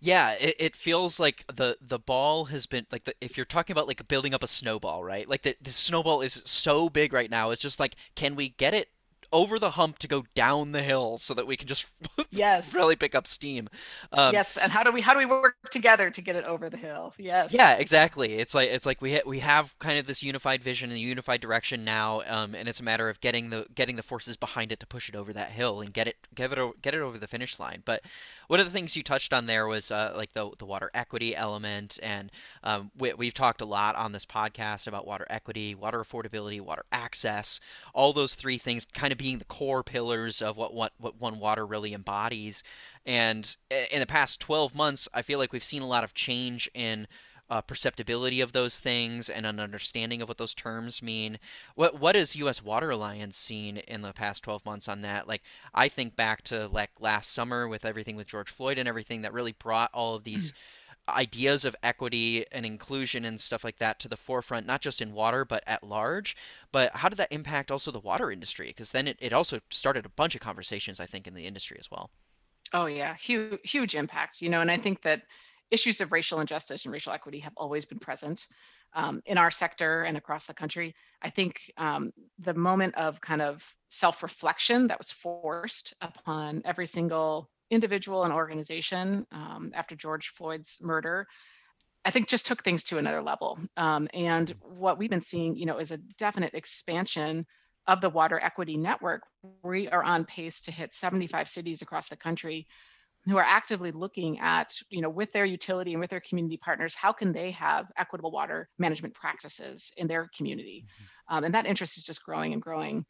Yeah, 0.00 0.32
it, 0.32 0.56
it 0.58 0.76
feels 0.76 1.18
like 1.20 1.44
the 1.54 1.76
the 1.80 1.98
ball 1.98 2.44
has 2.46 2.66
been 2.66 2.86
like 2.92 3.04
the, 3.04 3.14
if 3.20 3.36
you're 3.36 3.46
talking 3.46 3.72
about 3.74 3.86
like 3.88 4.06
building 4.08 4.34
up 4.34 4.42
a 4.42 4.46
snowball, 4.48 5.02
right? 5.04 5.28
Like 5.28 5.42
the, 5.42 5.56
the 5.60 5.72
snowball 5.72 6.22
is 6.22 6.42
so 6.44 6.88
big 6.88 7.12
right 7.12 7.30
now. 7.30 7.50
It's 7.50 7.62
just 7.62 7.80
like 7.80 7.96
can 8.14 8.34
we 8.36 8.50
get 8.50 8.74
it 8.74 8.88
over 9.32 9.58
the 9.58 9.70
hump 9.70 9.98
to 9.98 10.08
go 10.08 10.24
down 10.34 10.72
the 10.72 10.82
hill 10.82 11.18
so 11.18 11.34
that 11.34 11.46
we 11.46 11.56
can 11.56 11.68
just 11.68 11.86
yes 12.30 12.74
really 12.74 12.96
pick 12.96 13.14
up 13.14 13.26
steam. 13.26 13.68
Um, 14.12 14.34
yes, 14.34 14.56
and 14.56 14.72
how 14.72 14.82
do 14.82 14.92
we 14.92 15.00
how 15.00 15.12
do 15.12 15.18
we 15.18 15.26
work 15.26 15.56
together 15.70 16.10
to 16.10 16.20
get 16.20 16.36
it 16.36 16.44
over 16.44 16.68
the 16.68 16.76
hill? 16.76 17.14
Yes. 17.18 17.52
Yeah, 17.52 17.76
exactly. 17.76 18.34
It's 18.34 18.54
like 18.54 18.70
it's 18.70 18.86
like 18.86 19.00
we 19.00 19.14
ha- 19.14 19.22
we 19.26 19.38
have 19.40 19.76
kind 19.78 19.98
of 19.98 20.06
this 20.06 20.22
unified 20.22 20.62
vision 20.62 20.90
and 20.90 20.98
unified 20.98 21.40
direction 21.40 21.84
now, 21.84 22.22
um, 22.26 22.54
and 22.54 22.68
it's 22.68 22.80
a 22.80 22.84
matter 22.84 23.08
of 23.08 23.20
getting 23.20 23.50
the 23.50 23.66
getting 23.74 23.96
the 23.96 24.02
forces 24.02 24.36
behind 24.36 24.72
it 24.72 24.80
to 24.80 24.86
push 24.86 25.08
it 25.08 25.16
over 25.16 25.32
that 25.32 25.50
hill 25.50 25.80
and 25.80 25.92
get 25.92 26.08
it 26.08 26.16
get 26.34 26.52
it 26.52 26.82
get 26.82 26.94
it 26.94 27.00
over 27.00 27.18
the 27.18 27.28
finish 27.28 27.58
line. 27.58 27.82
But 27.84 28.02
one 28.48 28.58
of 28.58 28.66
the 28.66 28.72
things 28.72 28.96
you 28.96 29.04
touched 29.04 29.32
on 29.32 29.46
there 29.46 29.66
was 29.68 29.92
uh, 29.92 30.12
like 30.16 30.32
the 30.32 30.50
the 30.58 30.66
water 30.66 30.90
equity 30.92 31.36
element, 31.36 32.00
and 32.02 32.32
um, 32.64 32.90
we, 32.98 33.12
we've 33.14 33.34
talked 33.34 33.60
a 33.60 33.66
lot 33.66 33.94
on 33.94 34.10
this 34.10 34.26
podcast 34.26 34.88
about 34.88 35.06
water 35.06 35.26
equity, 35.30 35.76
water 35.76 36.02
affordability, 36.02 36.60
water 36.60 36.84
access, 36.90 37.60
all 37.94 38.12
those 38.12 38.34
three 38.34 38.58
things 38.58 38.86
kind 38.86 39.12
of 39.12 39.19
being 39.20 39.36
the 39.36 39.44
core 39.44 39.84
pillars 39.84 40.40
of 40.40 40.56
what 40.56 40.72
what 40.72 40.94
what 40.96 41.20
One 41.20 41.38
Water 41.40 41.66
really 41.66 41.92
embodies. 41.92 42.64
And 43.04 43.54
in 43.70 44.00
the 44.00 44.06
past 44.06 44.40
12 44.40 44.74
months, 44.74 45.08
I 45.12 45.20
feel 45.20 45.38
like 45.38 45.52
we've 45.52 45.62
seen 45.62 45.82
a 45.82 45.86
lot 45.86 46.04
of 46.04 46.14
change 46.14 46.70
in 46.72 47.06
uh, 47.50 47.60
perceptibility 47.60 48.40
of 48.40 48.52
those 48.52 48.80
things 48.80 49.28
and 49.28 49.44
an 49.44 49.60
understanding 49.60 50.22
of 50.22 50.28
what 50.28 50.38
those 50.38 50.54
terms 50.54 51.02
mean. 51.02 51.38
What 51.74 52.00
what 52.00 52.14
has 52.14 52.34
U.S. 52.36 52.62
Water 52.62 52.88
Alliance 52.88 53.36
seen 53.36 53.76
in 53.76 54.00
the 54.00 54.14
past 54.14 54.42
12 54.42 54.64
months 54.64 54.88
on 54.88 55.02
that? 55.02 55.28
Like 55.28 55.42
I 55.74 55.88
think 55.88 56.16
back 56.16 56.40
to 56.44 56.68
like 56.68 56.90
last 56.98 57.34
summer 57.34 57.68
with 57.68 57.84
everything 57.84 58.16
with 58.16 58.26
George 58.26 58.50
Floyd 58.50 58.78
and 58.78 58.88
everything 58.88 59.22
that 59.22 59.34
really 59.34 59.52
brought 59.52 59.90
all 59.92 60.14
of 60.14 60.24
these 60.24 60.54
ideas 61.14 61.64
of 61.64 61.76
equity 61.82 62.44
and 62.52 62.64
inclusion 62.66 63.24
and 63.24 63.40
stuff 63.40 63.64
like 63.64 63.78
that 63.78 64.00
to 64.00 64.08
the 64.08 64.16
forefront, 64.16 64.66
not 64.66 64.80
just 64.80 65.00
in 65.00 65.12
water 65.12 65.44
but 65.44 65.62
at 65.66 65.82
large. 65.82 66.36
But 66.72 66.94
how 66.94 67.08
did 67.08 67.18
that 67.18 67.32
impact 67.32 67.70
also 67.70 67.90
the 67.90 68.00
water 68.00 68.30
industry? 68.30 68.68
Because 68.68 68.90
then 68.90 69.08
it, 69.08 69.16
it 69.20 69.32
also 69.32 69.60
started 69.70 70.06
a 70.06 70.10
bunch 70.10 70.34
of 70.34 70.40
conversations, 70.40 71.00
I 71.00 71.06
think, 71.06 71.26
in 71.26 71.34
the 71.34 71.46
industry 71.46 71.76
as 71.78 71.90
well. 71.90 72.10
Oh 72.72 72.86
yeah, 72.86 73.14
huge 73.16 73.58
huge 73.64 73.94
impact. 73.94 74.42
You 74.42 74.48
know, 74.48 74.60
and 74.60 74.70
I 74.70 74.76
think 74.76 75.02
that 75.02 75.22
issues 75.70 76.00
of 76.00 76.12
racial 76.12 76.40
injustice 76.40 76.84
and 76.84 76.92
racial 76.92 77.12
equity 77.12 77.40
have 77.40 77.52
always 77.56 77.84
been 77.84 77.98
present 77.98 78.48
um, 78.94 79.22
in 79.26 79.38
our 79.38 79.50
sector 79.50 80.02
and 80.02 80.16
across 80.16 80.46
the 80.46 80.54
country. 80.54 80.94
I 81.22 81.30
think 81.30 81.70
um, 81.76 82.12
the 82.38 82.54
moment 82.54 82.94
of 82.96 83.20
kind 83.20 83.42
of 83.42 83.64
self 83.88 84.22
reflection 84.22 84.88
that 84.88 84.98
was 84.98 85.12
forced 85.12 85.94
upon 86.00 86.62
every 86.64 86.86
single 86.86 87.50
individual 87.70 88.24
and 88.24 88.32
organization 88.32 89.26
um, 89.32 89.72
after 89.74 89.94
George 89.94 90.28
Floyd's 90.28 90.78
murder. 90.80 91.26
I 92.04 92.10
think 92.10 92.28
just 92.28 92.46
took 92.46 92.64
things 92.64 92.84
to 92.84 92.98
another 92.98 93.20
level. 93.20 93.58
Um, 93.76 94.08
and 94.14 94.52
what 94.62 94.98
we've 94.98 95.10
been 95.10 95.20
seeing, 95.20 95.56
you 95.56 95.66
know, 95.66 95.78
is 95.78 95.92
a 95.92 95.98
definite 96.18 96.54
expansion 96.54 97.46
of 97.86 98.00
the 98.00 98.10
water 98.10 98.40
equity 98.40 98.76
network. 98.76 99.22
We 99.62 99.88
are 99.88 100.02
on 100.02 100.24
pace 100.24 100.62
to 100.62 100.72
hit 100.72 100.94
75 100.94 101.48
cities 101.48 101.82
across 101.82 102.08
the 102.08 102.16
country 102.16 102.66
who 103.26 103.36
are 103.36 103.44
actively 103.44 103.92
looking 103.92 104.38
at, 104.38 104.72
you 104.88 105.02
know, 105.02 105.10
with 105.10 105.30
their 105.32 105.44
utility 105.44 105.92
and 105.92 106.00
with 106.00 106.10
their 106.10 106.22
community 106.26 106.56
partners, 106.56 106.94
how 106.94 107.12
can 107.12 107.32
they 107.32 107.50
have 107.50 107.86
equitable 107.98 108.30
water 108.30 108.68
management 108.78 109.14
practices 109.14 109.92
in 109.96 110.06
their 110.06 110.30
community? 110.36 110.86
Mm-hmm. 110.86 111.36
Um, 111.36 111.44
and 111.44 111.54
that 111.54 111.66
interest 111.66 111.98
is 111.98 112.04
just 112.04 112.24
growing 112.24 112.54
and 112.54 112.62
growing. 112.62 113.04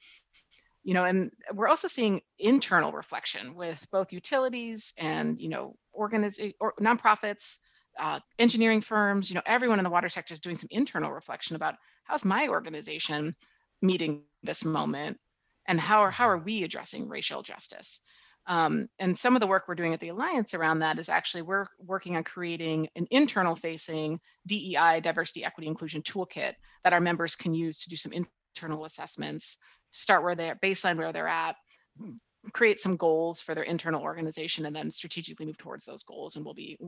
You 0.83 0.95
know, 0.95 1.05
and 1.05 1.31
we're 1.53 1.69
also 1.69 1.89
seeing 1.89 2.23
internal 2.39 2.93
reflection 2.93 3.55
with 3.55 3.87
both 3.93 4.13
utilities 4.13 4.95
and, 4.97 5.39
you 5.39 5.49
know, 5.49 5.77
organiz- 5.95 6.55
or 6.59 6.75
nonprofits, 6.81 7.59
uh, 7.99 8.21
engineering 8.39 8.81
firms, 8.81 9.31
you 9.31 9.35
know, 9.35 9.43
everyone 9.47 9.79
in 9.79 9.85
the 9.85 9.91
water 9.91 10.09
sector 10.09 10.33
is 10.33 10.41
doing 10.41 10.57
some 10.57 10.69
internal 10.71 11.13
reflection 11.13 11.57
about 11.57 11.75
how's 12.05 12.25
my 12.25 12.49
organization 12.49 13.35
meeting 13.83 14.23
this 14.43 14.65
moment 14.65 15.19
and 15.67 15.79
how 15.79 16.01
are, 16.01 16.11
how 16.11 16.29
are 16.29 16.39
we 16.39 16.63
addressing 16.63 17.09
racial 17.09 17.43
justice? 17.43 18.01
Um, 18.47 18.89
and 18.99 19.17
some 19.17 19.37
of 19.37 19.41
the 19.41 19.47
work 19.47 19.65
we're 19.69 19.75
doing 19.75 19.93
at 19.95 20.01
the 20.01 20.09
Alliance 20.09 20.55
around 20.55 20.81
that 20.81 20.99
is 20.99 21.09
actually 21.09 21.43
we're 21.43 21.67
working 21.79 22.17
on 22.17 22.25
creating 22.25 22.89
an 22.97 23.07
internal 23.11 23.55
facing 23.55 24.19
DEI, 24.47 25.01
diversity, 25.01 25.45
equity, 25.45 25.69
inclusion 25.69 26.03
toolkit 26.03 26.55
that 26.83 26.93
our 26.93 27.01
members 27.01 27.37
can 27.37 27.53
use 27.53 27.79
to 27.81 27.91
do 27.91 27.97
some 27.97 28.13
internal 28.55 28.85
assessments, 28.85 29.57
start 29.91 30.23
where 30.23 30.35
they're 30.35 30.57
baseline 30.57 30.97
where 30.97 31.13
they're 31.13 31.29
at, 31.29 31.57
create 32.53 32.81
some 32.81 32.97
goals 32.97 33.43
for 33.43 33.55
their 33.55 33.65
internal 33.65 34.03
organization, 34.03 34.67
and 34.67 34.75
then 34.75 34.91
strategically 34.91 35.47
move 35.47 35.59
towards 35.59 35.85
those 35.85 36.03
goals. 36.03 36.37
And 36.37 36.45
we'll 36.45 36.55
be 36.55 36.79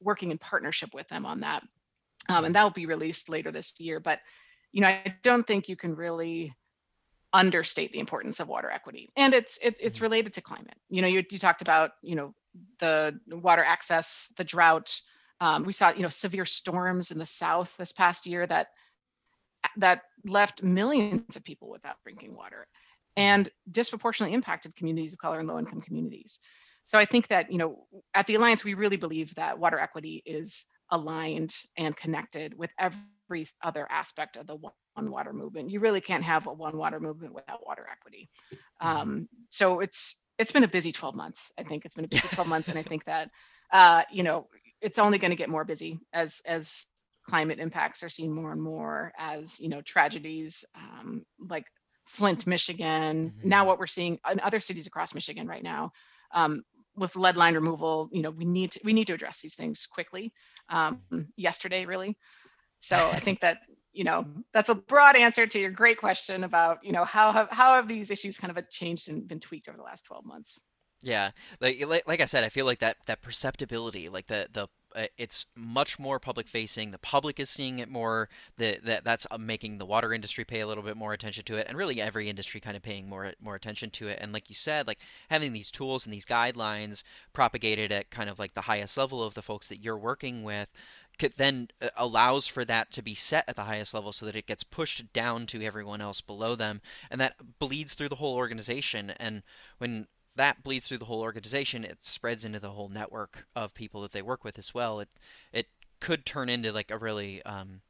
working 0.00 0.30
in 0.30 0.38
partnership 0.38 0.90
with 0.94 1.08
them 1.08 1.26
on 1.26 1.40
that. 1.40 1.62
Um, 2.28 2.44
and 2.44 2.54
that 2.54 2.62
will 2.62 2.70
be 2.70 2.86
released 2.86 3.28
later 3.28 3.50
this 3.50 3.78
year. 3.80 4.00
But 4.00 4.20
you 4.72 4.80
know, 4.80 4.88
I 4.88 5.16
don't 5.22 5.46
think 5.46 5.68
you 5.68 5.76
can 5.76 5.96
really 5.96 6.54
understate 7.32 7.92
the 7.92 8.00
importance 8.00 8.40
of 8.40 8.48
water 8.48 8.70
equity 8.70 9.08
and 9.16 9.34
it's 9.34 9.56
it, 9.58 9.78
it's 9.80 9.98
mm-hmm. 9.98 10.04
related 10.04 10.34
to 10.34 10.40
climate 10.40 10.74
you 10.88 11.00
know 11.00 11.06
you, 11.06 11.22
you 11.30 11.38
talked 11.38 11.62
about 11.62 11.92
you 12.02 12.16
know 12.16 12.34
the 12.80 13.16
water 13.28 13.62
access 13.62 14.28
the 14.36 14.42
drought 14.42 15.00
um, 15.40 15.64
we 15.64 15.72
saw 15.72 15.92
you 15.92 16.02
know 16.02 16.08
severe 16.08 16.44
storms 16.44 17.12
in 17.12 17.18
the 17.18 17.26
south 17.26 17.74
this 17.76 17.92
past 17.92 18.26
year 18.26 18.46
that 18.46 18.68
that 19.76 20.02
left 20.24 20.62
millions 20.62 21.36
of 21.36 21.44
people 21.44 21.70
without 21.70 21.96
drinking 22.02 22.34
water 22.34 22.66
and 23.16 23.48
disproportionately 23.70 24.34
impacted 24.34 24.74
communities 24.74 25.12
of 25.12 25.18
color 25.18 25.40
and 25.40 25.48
low 25.48 25.58
income 25.58 25.80
communities 25.80 26.38
so 26.84 26.98
i 26.98 27.04
think 27.04 27.28
that 27.28 27.50
you 27.50 27.58
know 27.58 27.86
at 28.14 28.26
the 28.26 28.34
alliance 28.34 28.64
we 28.64 28.74
really 28.74 28.96
believe 28.96 29.34
that 29.34 29.58
water 29.58 29.78
equity 29.78 30.22
is 30.26 30.64
aligned 30.90 31.54
and 31.76 31.96
connected 31.96 32.56
with 32.56 32.72
every 32.78 33.46
other 33.62 33.86
aspect 33.90 34.36
of 34.36 34.46
the 34.46 34.56
one 34.56 35.10
water 35.10 35.32
movement. 35.32 35.70
You 35.70 35.80
really 35.80 36.00
can't 36.00 36.24
have 36.24 36.46
a 36.46 36.52
one 36.52 36.76
water 36.76 37.00
movement 37.00 37.34
without 37.34 37.64
water 37.64 37.86
equity. 37.90 38.28
Mm-hmm. 38.82 38.86
Um, 38.86 39.28
so 39.48 39.80
it's 39.80 40.20
it's 40.38 40.52
been 40.52 40.64
a 40.64 40.68
busy 40.68 40.90
12 40.90 41.14
months. 41.14 41.52
I 41.58 41.62
think 41.62 41.84
it's 41.84 41.94
been 41.94 42.06
a 42.06 42.08
busy 42.08 42.28
12 42.28 42.48
months, 42.48 42.68
and 42.68 42.78
I 42.78 42.82
think 42.90 43.04
that 43.04 43.30
uh, 43.72 44.02
you 44.10 44.22
know 44.22 44.48
it's 44.80 44.98
only 44.98 45.18
going 45.18 45.30
to 45.30 45.36
get 45.36 45.48
more 45.48 45.64
busy 45.64 45.98
as 46.12 46.42
as 46.44 46.86
climate 47.24 47.58
impacts 47.58 48.02
are 48.02 48.08
seen 48.08 48.32
more 48.32 48.52
and 48.52 48.62
more 48.62 49.12
as 49.18 49.60
you 49.60 49.68
know 49.68 49.80
tragedies 49.82 50.64
um, 50.74 51.24
like 51.48 51.64
Flint, 52.06 52.46
Michigan. 52.46 53.30
Mm-hmm. 53.30 53.48
Now 53.48 53.66
what 53.66 53.78
we're 53.78 53.86
seeing 53.86 54.18
in 54.30 54.40
other 54.40 54.60
cities 54.60 54.86
across 54.86 55.14
Michigan 55.14 55.46
right 55.46 55.62
now. 55.62 55.92
Um, 56.32 56.62
with 56.96 57.14
lead 57.16 57.36
line 57.36 57.54
removal, 57.54 58.08
you 58.12 58.20
know, 58.20 58.30
we 58.30 58.44
need 58.44 58.72
to 58.72 58.80
we 58.84 58.92
need 58.92 59.06
to 59.06 59.14
address 59.14 59.40
these 59.40 59.54
things 59.54 59.86
quickly. 59.86 60.32
Um, 60.68 61.00
yesterday, 61.36 61.86
really. 61.86 62.16
So 62.80 62.96
I 62.96 63.20
think 63.20 63.40
that 63.40 63.58
you 63.92 64.04
know 64.04 64.24
that's 64.52 64.68
a 64.68 64.74
broad 64.74 65.16
answer 65.16 65.46
to 65.46 65.58
your 65.58 65.70
great 65.70 65.98
question 65.98 66.44
about 66.44 66.84
you 66.84 66.92
know 66.92 67.04
how 67.04 67.32
have 67.32 67.50
how 67.50 67.74
have 67.74 67.88
these 67.88 68.10
issues 68.10 68.38
kind 68.38 68.56
of 68.56 68.70
changed 68.70 69.08
and 69.08 69.26
been 69.26 69.40
tweaked 69.40 69.68
over 69.68 69.76
the 69.76 69.84
last 69.84 70.02
12 70.06 70.24
months 70.24 70.60
yeah 71.02 71.30
like 71.60 71.84
like, 71.86 72.06
like 72.06 72.20
i 72.20 72.24
said 72.24 72.44
i 72.44 72.48
feel 72.48 72.66
like 72.66 72.78
that 72.78 72.96
that 73.06 73.20
perceptibility 73.20 74.08
like 74.08 74.26
the 74.26 74.46
the 74.52 74.62
uh, 74.62 74.66
it's 75.16 75.46
much 75.54 75.98
more 75.98 76.18
public 76.18 76.48
facing 76.48 76.90
the 76.90 76.98
public 76.98 77.38
is 77.38 77.48
seeing 77.48 77.78
it 77.78 77.88
more 77.88 78.28
that 78.58 79.04
that's 79.04 79.26
uh, 79.30 79.38
making 79.38 79.78
the 79.78 79.86
water 79.86 80.12
industry 80.12 80.44
pay 80.44 80.60
a 80.60 80.66
little 80.66 80.82
bit 80.82 80.96
more 80.96 81.12
attention 81.12 81.44
to 81.44 81.56
it 81.56 81.66
and 81.68 81.76
really 81.76 82.00
every 82.00 82.28
industry 82.28 82.60
kind 82.60 82.76
of 82.76 82.82
paying 82.82 83.08
more 83.08 83.32
more 83.40 83.54
attention 83.54 83.90
to 83.90 84.08
it 84.08 84.18
and 84.20 84.32
like 84.32 84.48
you 84.48 84.54
said 84.54 84.86
like 84.86 84.98
having 85.28 85.52
these 85.52 85.70
tools 85.70 86.06
and 86.06 86.12
these 86.12 86.26
guidelines 86.26 87.02
propagated 87.32 87.92
at 87.92 88.10
kind 88.10 88.30
of 88.30 88.38
like 88.38 88.54
the 88.54 88.60
highest 88.60 88.96
level 88.96 89.22
of 89.22 89.34
the 89.34 89.42
folks 89.42 89.68
that 89.68 89.82
you're 89.82 89.98
working 89.98 90.42
with 90.42 90.68
then 91.36 91.68
uh, 91.82 91.88
allows 91.96 92.46
for 92.46 92.64
that 92.64 92.90
to 92.92 93.02
be 93.02 93.14
set 93.14 93.44
at 93.46 93.56
the 93.56 93.64
highest 93.64 93.92
level 93.92 94.12
so 94.12 94.26
that 94.26 94.36
it 94.36 94.46
gets 94.46 94.64
pushed 94.64 95.12
down 95.12 95.46
to 95.46 95.62
everyone 95.62 96.00
else 96.00 96.20
below 96.20 96.54
them 96.54 96.80
and 97.10 97.20
that 97.20 97.34
bleeds 97.58 97.94
through 97.94 98.08
the 98.08 98.16
whole 98.16 98.36
organization 98.36 99.10
and 99.10 99.42
when 99.78 100.06
that 100.36 100.62
bleeds 100.62 100.86
through 100.86 100.98
the 100.98 101.04
whole 101.04 101.20
organization 101.20 101.84
it 101.84 101.98
spreads 102.02 102.44
into 102.44 102.60
the 102.60 102.70
whole 102.70 102.88
network 102.88 103.46
of 103.56 103.74
people 103.74 104.02
that 104.02 104.12
they 104.12 104.22
work 104.22 104.44
with 104.44 104.58
as 104.58 104.72
well 104.72 105.00
it 105.00 105.08
it 105.52 105.66
could 106.00 106.24
turn 106.24 106.48
into 106.48 106.72
like 106.72 106.90
a 106.90 106.98
really 106.98 107.42
um, 107.44 107.80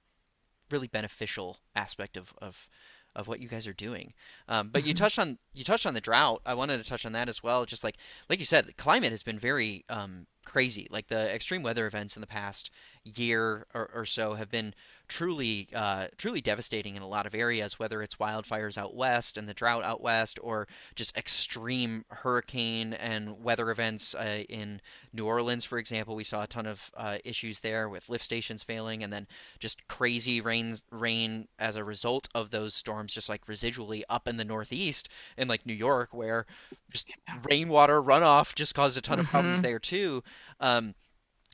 really 0.70 0.88
beneficial 0.88 1.59
aspect 1.75 2.16
of, 2.16 2.32
of 2.38 2.68
of 3.16 3.26
what 3.26 3.40
you 3.40 3.49
guys 3.49 3.66
are 3.66 3.73
doing. 3.73 4.14
Um, 4.49 4.68
but 4.68 4.85
you 4.87 4.94
mm-hmm. 4.94 5.02
touched 5.02 5.18
on 5.18 5.38
you 5.52 5.64
touched 5.64 5.87
on 5.87 5.94
the 5.94 6.00
drought. 6.00 6.42
I 6.47 6.54
wanted 6.54 6.78
to 6.78 6.88
touch 6.88 7.06
on 7.06 7.12
that 7.12 7.28
as 7.28 7.42
well. 7.42 7.64
Just 7.64 7.82
like 7.82 7.97
like 8.28 8.38
you 8.38 8.44
said, 8.44 8.66
the 8.66 8.73
climate 8.73 9.11
has 9.11 9.23
been 9.23 9.38
very 9.38 9.85
um, 9.88 10.26
crazy. 10.50 10.88
Like 10.90 11.07
the 11.07 11.33
extreme 11.33 11.62
weather 11.62 11.87
events 11.87 12.16
in 12.16 12.21
the 12.21 12.26
past 12.26 12.71
year 13.04 13.66
or, 13.73 13.90
or 13.95 14.04
so 14.04 14.35
have 14.35 14.50
been 14.50 14.75
truly 15.07 15.69
uh, 15.75 16.07
truly 16.16 16.40
devastating 16.40 16.97
in 16.97 17.02
a 17.02 17.09
lot 17.09 17.26
of 17.26 17.35
areas, 17.35 17.78
whether 17.78 18.00
it's 18.02 18.16
wildfires 18.16 18.78
out 18.78 18.95
west 18.95 19.37
and 19.37 19.49
the 19.49 19.54
drought 19.54 19.85
out 19.85 20.00
west, 20.00 20.38
or 20.42 20.69
just 20.95 21.16
extreme 21.16 22.04
hurricane 22.09 22.92
and 22.95 23.42
weather 23.42 23.71
events 23.71 24.14
uh, 24.14 24.42
in 24.49 24.80
New 25.12 25.26
Orleans, 25.26 25.64
for 25.64 25.78
example. 25.78 26.14
We 26.14 26.25
saw 26.25 26.42
a 26.42 26.47
ton 26.47 26.66
of 26.66 26.90
uh, 26.97 27.19
issues 27.25 27.61
there 27.61 27.88
with 27.88 28.09
lift 28.09 28.25
stations 28.25 28.62
failing, 28.62 29.02
and 29.02 29.12
then 29.12 29.26
just 29.59 29.87
crazy 29.88 30.40
rain 30.40 30.76
rain 30.90 31.49
as 31.59 31.76
a 31.76 31.85
result 31.85 32.28
of 32.35 32.50
those 32.50 32.75
storms, 32.75 33.12
just 33.12 33.28
like 33.28 33.47
residually 33.47 34.02
up 34.09 34.28
in 34.28 34.37
the 34.37 34.45
Northeast 34.45 35.09
in 35.37 35.49
like 35.49 35.66
New 35.66 35.75
York, 35.75 36.11
where 36.12 36.47
just 36.92 37.11
rainwater 37.45 38.00
runoff 38.02 38.54
just 38.54 38.75
caused 38.75 38.97
a 38.97 39.00
ton 39.00 39.19
of 39.19 39.26
mm-hmm. 39.26 39.30
problems 39.30 39.62
there 39.62 39.78
too. 39.78 40.23
Um, 40.61 40.94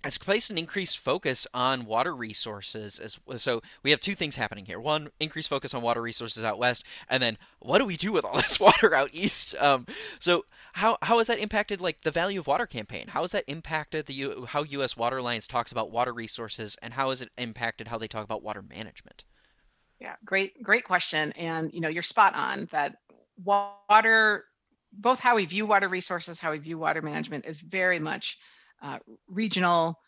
has 0.06 0.18
placed 0.18 0.50
an 0.50 0.58
increased 0.58 0.98
focus 0.98 1.46
on 1.52 1.84
water 1.84 2.14
resources 2.14 3.00
as 3.00 3.18
so 3.42 3.60
we 3.82 3.90
have 3.90 4.00
two 4.00 4.14
things 4.14 4.36
happening 4.36 4.64
here. 4.64 4.78
One 4.78 5.10
increased 5.18 5.48
focus 5.48 5.74
on 5.74 5.82
water 5.82 6.00
resources 6.00 6.44
out 6.44 6.58
west 6.58 6.84
and 7.08 7.22
then 7.22 7.36
what 7.58 7.78
do 7.78 7.84
we 7.84 7.96
do 7.96 8.12
with 8.12 8.24
all 8.24 8.36
this 8.36 8.60
water 8.60 8.94
out 8.94 9.10
east? 9.12 9.56
Um, 9.58 9.86
so 10.20 10.44
how, 10.72 10.98
how 11.02 11.18
has 11.18 11.26
that 11.26 11.38
impacted 11.38 11.80
like 11.80 12.00
the 12.02 12.10
value 12.10 12.38
of 12.38 12.46
water 12.46 12.66
campaign? 12.66 13.08
How 13.08 13.22
has 13.22 13.32
that 13.32 13.44
impacted 13.48 14.06
the 14.06 14.46
how 14.46 14.62
us 14.64 14.96
water 14.96 15.18
alliance 15.18 15.46
talks 15.46 15.72
about 15.72 15.90
water 15.90 16.12
resources 16.12 16.76
and 16.82 16.94
how 16.94 17.10
has 17.10 17.20
it 17.20 17.30
impacted 17.36 17.88
how 17.88 17.98
they 17.98 18.08
talk 18.08 18.24
about 18.24 18.42
water 18.42 18.62
management? 18.62 19.24
Yeah 19.98 20.14
great 20.24 20.62
great 20.62 20.84
question. 20.84 21.32
And 21.32 21.72
you 21.72 21.80
know 21.80 21.88
you're 21.88 22.02
spot 22.02 22.34
on 22.34 22.68
that 22.70 22.96
water 23.42 24.44
both 24.92 25.18
how 25.18 25.36
we 25.36 25.46
view 25.46 25.66
water 25.66 25.88
resources 25.88 26.38
how 26.38 26.52
we 26.52 26.58
view 26.58 26.78
water 26.78 27.02
management 27.02 27.44
is 27.44 27.60
very 27.60 27.98
much 27.98 28.38
uh, 28.82 28.98
regional 29.28 29.98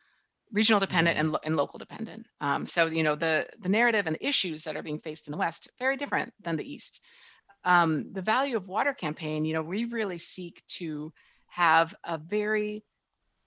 regional 0.53 0.81
dependent 0.81 1.17
mm-hmm. 1.17 1.27
and, 1.27 1.33
lo- 1.33 1.41
and 1.45 1.57
local 1.57 1.79
dependent. 1.79 2.27
Um, 2.41 2.67
so 2.67 2.87
you 2.87 3.03
know 3.03 3.15
the 3.15 3.47
the 3.61 3.69
narrative 3.69 4.07
and 4.07 4.17
the 4.17 4.27
issues 4.27 4.65
that 4.65 4.77
are 4.77 4.83
being 4.83 4.99
faced 4.99 5.29
in 5.29 5.33
the 5.33 5.39
West 5.39 5.71
very 5.79 5.97
different 5.97 6.33
than 6.41 6.57
the 6.57 6.71
East. 6.71 7.01
Um, 7.65 8.13
the 8.13 8.23
value 8.23 8.57
of 8.57 8.69
water 8.69 8.95
campaign, 8.95 9.45
you 9.45 9.53
know, 9.53 9.63
we 9.63 9.85
really 9.85 10.19
seek 10.19 10.63
to 10.69 11.13
have 11.49 11.95
a 12.05 12.19
very 12.19 12.85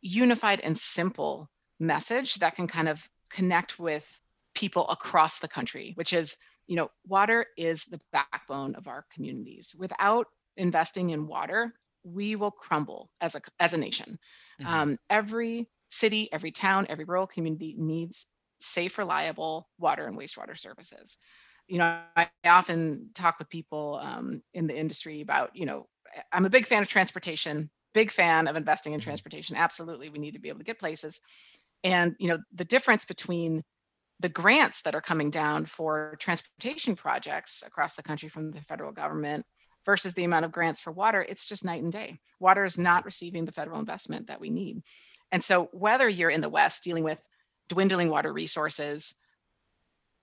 unified 0.02 0.60
and 0.62 0.78
simple 0.78 1.50
message 1.80 2.36
that 2.36 2.56
can 2.56 2.68
kind 2.68 2.90
of 2.90 3.08
connect 3.30 3.80
with 3.80 4.20
people 4.54 4.88
across 4.90 5.40
the 5.40 5.48
country, 5.48 5.94
which 5.96 6.14
is 6.14 6.38
you 6.68 6.76
know 6.76 6.90
water 7.08 7.46
is 7.58 7.86
the 7.86 8.00
backbone 8.12 8.76
of 8.76 8.88
our 8.88 9.06
communities. 9.14 9.76
Without 9.78 10.28
investing 10.58 11.12
in 11.12 11.28
water, 11.28 11.74
we 12.04 12.36
will 12.36 12.52
crumble 12.52 13.10
as 13.20 13.36
a 13.36 13.42
as 13.60 13.74
a 13.74 13.78
nation. 13.78 14.18
Mm-hmm. 14.60 14.74
Um, 14.74 14.98
every 15.10 15.70
city, 15.88 16.30
every 16.32 16.52
town, 16.52 16.88
every 16.90 17.06
rural 17.06 17.28
community 17.28 17.76
needs 17.78 18.28
safe, 18.60 18.98
reliable 18.98 19.68
water 19.78 20.08
and 20.08 20.18
wastewater 20.18 20.58
services. 20.58 21.18
You 21.68 21.80
know, 21.80 22.00
I, 22.16 22.30
often 22.46 23.10
talk 23.14 23.40
with 23.40 23.50
people 23.50 24.00
um, 24.02 24.42
in 24.54 24.68
the 24.68 24.78
industry 24.78 25.22
about, 25.22 25.56
you 25.56 25.66
know, 25.66 25.88
I'm 26.32 26.46
a 26.46 26.50
big 26.50 26.68
fan 26.68 26.82
of 26.82 26.88
transportation, 26.88 27.70
big 27.94 28.12
fan 28.12 28.48
of 28.48 28.56
investing 28.56 28.94
in 28.94 29.00
mm-hmm. 29.00 29.06
transportation. 29.06 29.56
Absolutely, 29.56 30.10
we 30.10 30.20
need 30.20 30.34
to 30.34 30.40
be 30.40 30.50
able 30.50 30.60
to 30.60 30.66
get 30.66 30.80
places. 30.80 31.22
And 31.84 32.16
you 32.20 32.28
know, 32.28 32.40
the 32.54 32.66
difference 32.66 33.06
between 33.06 33.64
the 34.20 34.30
grants 34.30 34.84
that 34.84 34.96
are 34.96 35.02
coming 35.02 35.32
down 35.32 35.66
for 35.66 36.16
transportation 36.20 36.96
projects 36.96 37.64
across 37.66 37.96
the 37.96 38.04
country 38.04 38.30
from 38.30 38.52
the 38.52 38.62
federal 38.62 38.92
government 38.92 39.46
versus 39.86 40.14
the 40.14 40.24
amount 40.24 40.46
of 40.46 40.52
grants 40.52 40.80
for 40.80 40.92
water, 40.92 41.26
it's 41.28 41.48
just 41.48 41.66
night 41.66 41.84
and 41.84 41.92
day. 41.92 42.20
Water 42.40 42.64
is 42.64 42.78
not 42.78 43.06
receiving 43.06 43.46
the 43.46 43.52
federal 43.52 43.80
investment 43.80 44.28
that 44.28 44.40
we 44.40 44.50
need. 44.50 44.82
And 45.32 45.44
so 45.44 45.70
whether 45.72 46.08
you're 46.08 46.30
in 46.30 46.42
the 46.42 46.50
West 46.50 46.84
dealing 46.84 47.04
with 47.04 47.22
dwindling 47.70 48.10
water 48.10 48.34
resources, 48.34 49.16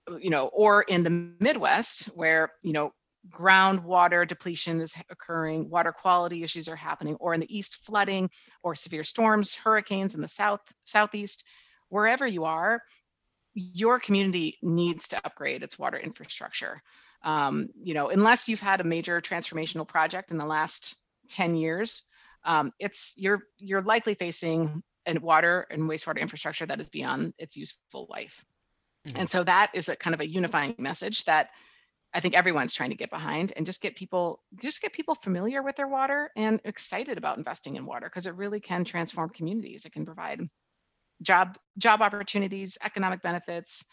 uh, 0.09 0.17
you 0.17 0.29
know, 0.29 0.47
or 0.47 0.83
in 0.83 1.03
the 1.03 1.09
Midwest 1.39 2.05
where, 2.15 2.51
you 2.63 2.73
know, 2.73 2.93
groundwater 3.29 4.27
depletion 4.27 4.79
is 4.79 4.95
occurring, 5.09 5.69
water 5.69 5.91
quality 5.91 6.43
issues 6.43 6.69
are 6.69 6.75
happening, 6.75 7.15
or 7.19 7.33
in 7.33 7.39
the 7.39 7.57
East 7.57 7.77
flooding 7.85 8.29
or 8.63 8.75
severe 8.75 9.03
storms, 9.03 9.55
hurricanes 9.55 10.15
in 10.15 10.21
the 10.21 10.27
South, 10.27 10.61
Southeast, 10.83 11.43
wherever 11.89 12.25
you 12.25 12.45
are, 12.45 12.81
your 13.53 13.99
community 13.99 14.57
needs 14.61 15.07
to 15.09 15.25
upgrade 15.25 15.63
its 15.63 15.77
water 15.77 15.97
infrastructure 15.97 16.81
um, 17.23 17.69
you 17.81 17.93
know, 17.93 18.09
unless 18.09 18.47
you've 18.47 18.59
had 18.59 18.81
a 18.81 18.83
major 18.83 19.19
transformational 19.19 19.87
project 19.87 20.31
in 20.31 20.37
the 20.37 20.45
last 20.45 20.97
10 21.29 21.55
years, 21.55 22.03
um, 22.45 22.71
it's 22.79 23.13
you're 23.17 23.43
you're 23.57 23.81
likely 23.81 24.15
facing 24.15 24.81
a 25.05 25.19
water 25.19 25.67
and 25.69 25.83
wastewater 25.83 26.19
infrastructure 26.19 26.65
that 26.65 26.79
is 26.79 26.89
beyond 26.89 27.33
its 27.37 27.57
useful 27.57 28.07
life. 28.09 28.45
Mm-hmm. 29.07 29.19
And 29.19 29.29
so 29.29 29.43
that 29.43 29.71
is 29.73 29.89
a 29.89 29.95
kind 29.95 30.13
of 30.13 30.21
a 30.21 30.27
unifying 30.27 30.75
message 30.77 31.25
that 31.25 31.49
I 32.13 32.19
think 32.19 32.33
everyone's 32.33 32.73
trying 32.73 32.89
to 32.89 32.95
get 32.95 33.11
behind 33.11 33.53
and 33.55 33.65
just 33.65 33.81
get 33.81 33.95
people 33.95 34.41
just 34.55 34.81
get 34.81 34.93
people 34.93 35.15
familiar 35.15 35.61
with 35.61 35.75
their 35.75 35.87
water 35.87 36.31
and 36.35 36.59
excited 36.63 37.17
about 37.17 37.37
investing 37.37 37.75
in 37.75 37.85
water 37.85 38.07
because 38.07 38.25
it 38.25 38.35
really 38.35 38.59
can 38.59 38.83
transform 38.83 39.29
communities. 39.29 39.85
It 39.85 39.91
can 39.91 40.05
provide 40.05 40.41
job 41.21 41.57
job 41.77 42.01
opportunities, 42.01 42.77
economic 42.83 43.21
benefits, 43.21 43.85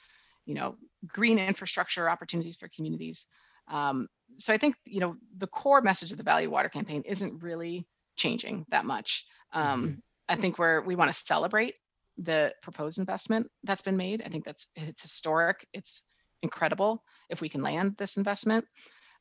you 0.46 0.54
know, 0.54 0.76
green 1.06 1.38
infrastructure 1.38 2.08
opportunities 2.08 2.56
for 2.56 2.68
communities. 2.68 3.26
Um, 3.68 4.08
so 4.38 4.54
I 4.54 4.58
think, 4.58 4.76
you 4.86 5.00
know, 5.00 5.16
the 5.36 5.46
core 5.46 5.82
message 5.82 6.12
of 6.12 6.18
the 6.18 6.24
Value 6.24 6.50
Water 6.50 6.68
campaign 6.68 7.02
isn't 7.04 7.42
really 7.42 7.86
changing 8.16 8.64
that 8.70 8.84
much. 8.84 9.26
Um, 9.52 9.82
mm-hmm. 9.82 9.98
I 10.28 10.36
think 10.36 10.58
we're, 10.58 10.80
we 10.82 10.96
want 10.96 11.12
to 11.12 11.14
celebrate 11.14 11.74
the 12.18 12.54
proposed 12.62 12.98
investment 12.98 13.50
that's 13.64 13.82
been 13.82 13.96
made. 13.96 14.22
I 14.24 14.28
think 14.28 14.44
that's, 14.44 14.68
it's 14.74 15.02
historic. 15.02 15.66
It's 15.72 16.02
incredible 16.42 17.02
if 17.28 17.40
we 17.40 17.48
can 17.48 17.62
land 17.62 17.96
this 17.98 18.16
investment. 18.16 18.64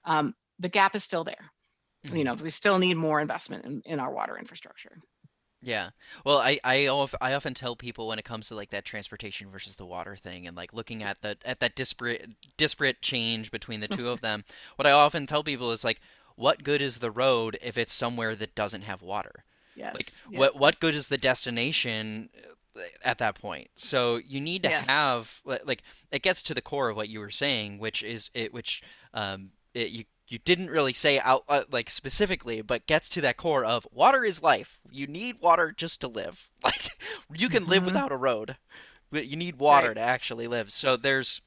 Um, 0.06 0.34
the 0.60 0.70
gap 0.70 0.96
is 0.96 1.04
still 1.04 1.24
there. 1.24 1.52
Mm-hmm. 2.06 2.16
You 2.16 2.24
know, 2.24 2.34
we 2.36 2.50
still 2.50 2.78
need 2.78 2.98
more 2.98 3.20
investment 3.20 3.66
in, 3.66 3.82
in 3.86 4.00
our 4.00 4.14
water 4.14 4.38
infrastructure. 4.38 4.98
Yeah. 5.62 5.90
Well, 6.26 6.38
I 6.38 6.60
I, 6.64 6.88
I 7.22 7.34
often 7.34 7.54
tell 7.54 7.76
people 7.76 8.08
when 8.08 8.20
it 8.20 8.26
comes 8.26 8.50
to 8.50 8.56
like 8.56 8.70
that 8.72 8.86
transportation 8.86 9.50
versus 9.50 9.76
the 9.76 9.86
water 9.86 10.16
thing 10.16 10.48
and 10.48 10.56
like 10.56 10.74
looking 10.74 11.04
at 11.04 11.22
the 11.22 11.38
at 11.44 11.60
that 11.60 11.76
disparate 11.76 12.30
disparate 12.58 13.02
change 13.02 13.52
between 13.52 13.80
the 13.80 13.88
two 13.88 14.10
of 14.10 14.22
them, 14.22 14.44
what 14.76 14.86
I 14.86 14.92
often 14.92 15.28
tell 15.28 15.44
people 15.44 15.72
is 15.72 15.84
like 15.84 16.02
what 16.36 16.64
good 16.64 16.82
is 16.82 16.98
the 16.98 17.12
road 17.12 17.58
if 17.62 17.78
it's 17.78 17.94
somewhere 17.94 18.36
that 18.36 18.56
doesn't 18.56 18.84
have 18.84 19.02
water? 19.02 19.44
Yes. 19.76 19.96
Like 19.96 20.08
yes. 20.32 20.40
what 20.40 20.56
what 20.56 20.80
good 20.80 20.96
is 20.96 21.08
the 21.08 21.18
destination 21.18 22.30
uh, 22.76 22.82
at 23.04 23.18
that 23.20 23.36
point? 23.36 23.70
So 23.76 24.18
you 24.18 24.42
need 24.42 24.64
to 24.64 24.70
yes. 24.70 24.88
have 24.88 25.42
like 25.44 25.84
it 26.12 26.22
gets 26.22 26.44
to 26.44 26.54
the 26.54 26.62
core 26.62 26.90
of 26.90 26.96
what 26.96 27.10
you 27.10 27.20
were 27.20 27.32
saying, 27.32 27.80
which 27.80 28.04
is 28.04 28.30
it 28.34 28.54
which 28.54 28.84
um 29.14 29.52
it, 29.74 29.90
you 29.90 30.06
you 30.28 30.40
didn't 30.40 30.70
really 30.70 30.94
say 30.94 31.20
out 31.20 31.44
uh, 31.48 31.64
like 31.72 31.90
specifically, 31.90 32.62
but 32.62 32.88
gets 32.88 33.10
to 33.10 33.22
that 33.22 33.38
core 33.38 33.64
of 33.64 33.88
water 33.92 34.26
is 34.26 34.42
life. 34.42 34.80
You 34.92 35.08
need 35.08 35.40
water 35.40 35.72
just 35.72 36.02
to 36.02 36.08
live. 36.08 36.48
Like 36.64 36.90
you 37.32 37.50
can 37.50 37.64
mm-hmm. 37.64 37.72
live 37.72 37.86
without 37.86 38.12
a 38.12 38.18
road, 38.18 38.58
but 39.12 39.28
you 39.28 39.36
need 39.36 39.60
water 39.60 39.90
right. 39.90 39.96
to 39.96 40.02
actually 40.02 40.48
live. 40.48 40.72
So 40.72 40.98
there's 40.98 41.42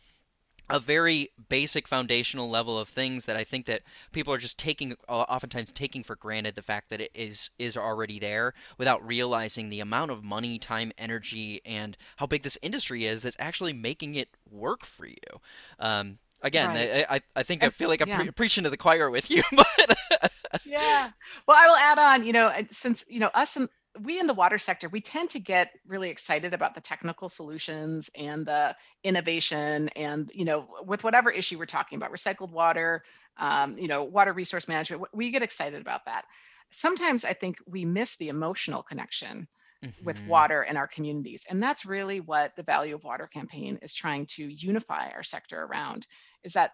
a 0.71 0.79
very 0.79 1.31
basic 1.49 1.89
foundational 1.89 2.49
level 2.49 2.79
of 2.79 2.89
things 2.89 3.25
that 3.25 3.37
I 3.37 3.45
think 3.45 3.67
that 3.67 3.83
people 4.13 4.33
are 4.33 4.39
just 4.39 4.59
taking 4.59 4.95
oftentimes 5.09 5.73
taking 5.73 6.05
for 6.05 6.15
granted 6.17 6.55
the 6.55 6.63
fact 6.63 6.91
that 6.91 7.01
it 7.01 7.11
is 7.15 7.51
is 7.59 7.77
already 7.77 8.19
there 8.19 8.55
without 8.77 9.07
realizing 9.07 9.71
the 9.71 9.81
amount 9.81 10.11
of 10.11 10.23
money, 10.23 10.59
time, 10.59 10.93
energy 10.99 11.63
and 11.65 11.97
how 12.17 12.27
big 12.27 12.43
this 12.43 12.59
industry 12.63 13.07
is 13.07 13.23
that's 13.23 13.37
actually 13.39 13.73
making 13.73 14.15
it 14.15 14.29
work 14.51 14.85
for 14.85 15.07
you. 15.07 15.41
Um, 15.79 16.19
Again, 16.43 16.69
right. 16.69 17.07
I, 17.09 17.17
I, 17.17 17.21
I 17.37 17.43
think 17.43 17.65
I 17.65 17.71
feel 17.71 17.89
like 17.89 18.01
I'm 18.01 18.09
yeah. 18.09 18.17
pre- 18.17 18.31
preaching 18.31 18.65
to 18.65 18.71
the 18.71 18.77
choir 18.77 19.11
with 19.11 19.31
you, 19.31 19.43
but 19.53 20.31
yeah. 20.65 21.11
Well, 21.47 21.57
I 21.59 21.67
will 21.67 21.77
add 21.77 21.99
on. 21.99 22.25
You 22.25 22.33
know, 22.33 22.53
since 22.71 23.05
you 23.09 23.19
know 23.19 23.31
us 23.35 23.57
and 23.57 23.69
we 24.03 24.21
in 24.21 24.29
the 24.29 24.35
water 24.35 24.59
sector, 24.59 24.89
we 24.89 25.01
tend 25.01 25.31
to 25.31 25.41
get 25.41 25.73
really 25.87 26.11
excited 26.11 26.55
about 26.55 26.75
the 26.75 26.81
technical 26.81 27.29
solutions 27.29 28.09
and 28.15 28.47
the 28.47 28.77
innovation, 29.03 29.89
and 29.91 30.31
you 30.33 30.45
know, 30.45 30.69
with 30.85 31.03
whatever 31.03 31.31
issue 31.31 31.59
we're 31.59 31.67
talking 31.67 31.97
about, 31.97 32.13
recycled 32.13 32.53
water, 32.53 33.03
um, 33.39 33.77
you 33.77 33.89
know, 33.89 34.05
water 34.05 34.33
resource 34.33 34.69
management, 34.69 35.03
we 35.13 35.31
get 35.33 35.43
excited 35.43 35.81
about 35.81 36.05
that. 36.05 36.25
Sometimes 36.71 37.25
I 37.25 37.33
think 37.33 37.59
we 37.67 37.85
miss 37.85 38.17
the 38.17 38.29
emotional 38.29 38.83
connection 38.83 39.49
mm-hmm. 39.85 40.05
with 40.05 40.21
water 40.27 40.63
in 40.63 40.77
our 40.77 40.87
communities. 40.87 41.45
And 41.49 41.63
that's 41.63 41.87
really 41.87 42.21
what 42.21 42.57
the 42.57 42.63
Value 42.63 42.95
of 42.95 43.05
Water 43.05 43.27
campaign 43.27 43.79
is 43.83 43.95
trying 43.95 44.27
to 44.27 44.45
unify 44.45 45.11
our 45.11 45.23
sector 45.23 45.65
around 45.65 46.07
is 46.43 46.53
that 46.55 46.73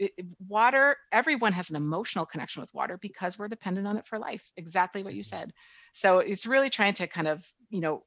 uh, 0.00 0.06
it, 0.16 0.26
water, 0.48 0.96
everyone 1.12 1.52
has 1.52 1.70
an 1.70 1.76
emotional 1.76 2.26
connection 2.26 2.60
with 2.60 2.74
water 2.74 2.98
because 2.98 3.38
we're 3.38 3.48
dependent 3.48 3.86
on 3.86 3.96
it 3.96 4.06
for 4.06 4.18
life. 4.18 4.52
Exactly 4.56 5.02
what 5.02 5.14
you 5.14 5.22
mm-hmm. 5.22 5.36
said. 5.36 5.52
So 5.92 6.18
it's 6.18 6.46
really 6.46 6.70
trying 6.70 6.94
to 6.94 7.06
kind 7.06 7.28
of, 7.28 7.46
you 7.70 7.80
know, 7.80 8.02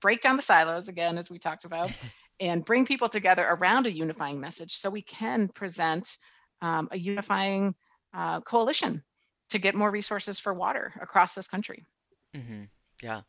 break 0.00 0.20
down 0.20 0.36
the 0.36 0.42
silos 0.42 0.88
again, 0.88 1.18
as 1.18 1.30
we 1.30 1.38
talked 1.38 1.64
about, 1.64 1.90
and 2.40 2.64
bring 2.64 2.84
people 2.84 3.08
together 3.08 3.46
around 3.48 3.86
a 3.86 3.92
unifying 3.92 4.40
message 4.40 4.74
so 4.74 4.90
we 4.90 5.02
can 5.02 5.48
present 5.48 6.18
um, 6.60 6.88
a 6.90 6.98
unifying 6.98 7.74
uh, 8.12 8.40
coalition 8.40 9.02
to 9.50 9.58
get 9.58 9.74
more 9.74 9.90
resources 9.90 10.38
for 10.38 10.52
water 10.52 10.92
across 11.00 11.34
this 11.34 11.48
country. 11.48 11.84
Mm-hmm. 12.36 12.64
Yeah. 13.04 13.20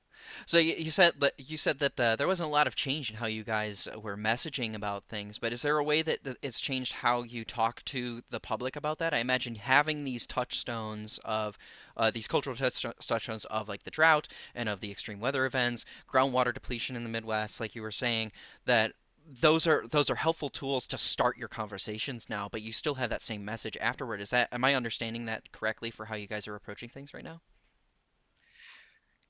So 0.46 0.58
you, 0.58 0.90
said 0.90 1.20
that 1.20 1.34
you 1.38 1.58
said 1.58 1.80
that 1.80 2.00
uh, 2.00 2.16
there 2.16 2.30
wasn't 2.30 2.48
a 2.48 2.52
lot 2.52 2.66
of 2.66 2.78
change 2.78 3.10
in 3.10 3.18
how 3.18 3.26
you 3.26 3.44
guys 3.44 3.90
were 4.02 4.16
messaging 4.16 4.74
about 4.74 5.04
things, 5.10 5.38
but 5.38 5.52
is 5.52 5.62
there 5.64 5.78
a 5.78 5.84
way 5.84 6.02
that 6.02 6.38
it's 6.42 6.62
changed 6.62 6.94
how 6.94 7.24
you 7.24 7.44
talk 7.44 7.84
to 7.86 8.24
the 8.30 8.40
public 8.40 8.78
about 8.78 9.00
that? 9.00 9.14
I 9.14 9.18
imagine 9.18 9.54
having 9.56 10.06
these 10.06 10.28
touchstones 10.28 11.20
of 11.26 11.58
uh, 11.98 12.10
these 12.10 12.26
cultural 12.26 12.56
touchstones 12.56 13.44
of 13.44 13.68
like 13.68 13.84
the 13.84 13.92
drought 13.92 14.30
and 14.56 14.70
of 14.70 14.80
the 14.80 14.92
extreme 14.92 15.20
weather 15.20 15.46
events, 15.46 15.86
groundwater 16.08 16.54
depletion 16.54 16.96
in 16.96 17.04
the 17.04 17.10
Midwest, 17.10 17.60
like 17.60 17.76
you 17.76 17.82
were 17.82 17.92
saying, 17.92 18.32
that 18.64 18.94
those 19.42 19.68
are 19.68 19.86
those 19.92 20.10
are 20.10 20.16
helpful 20.16 20.50
tools 20.50 20.88
to 20.88 20.98
start 20.98 21.38
your 21.38 21.50
conversations 21.50 22.30
now, 22.30 22.48
but 22.48 22.62
you 22.62 22.72
still 22.72 22.96
have 22.96 23.10
that 23.10 23.24
same 23.24 23.44
message 23.44 23.76
afterward. 23.82 24.22
Is 24.22 24.30
that 24.30 24.54
am 24.54 24.64
I 24.64 24.76
understanding 24.76 25.26
that 25.26 25.52
correctly 25.52 25.92
for 25.92 26.06
how 26.06 26.16
you 26.16 26.28
guys 26.28 26.48
are 26.48 26.56
approaching 26.56 26.88
things 26.88 27.14
right 27.14 27.26
now? 27.26 27.42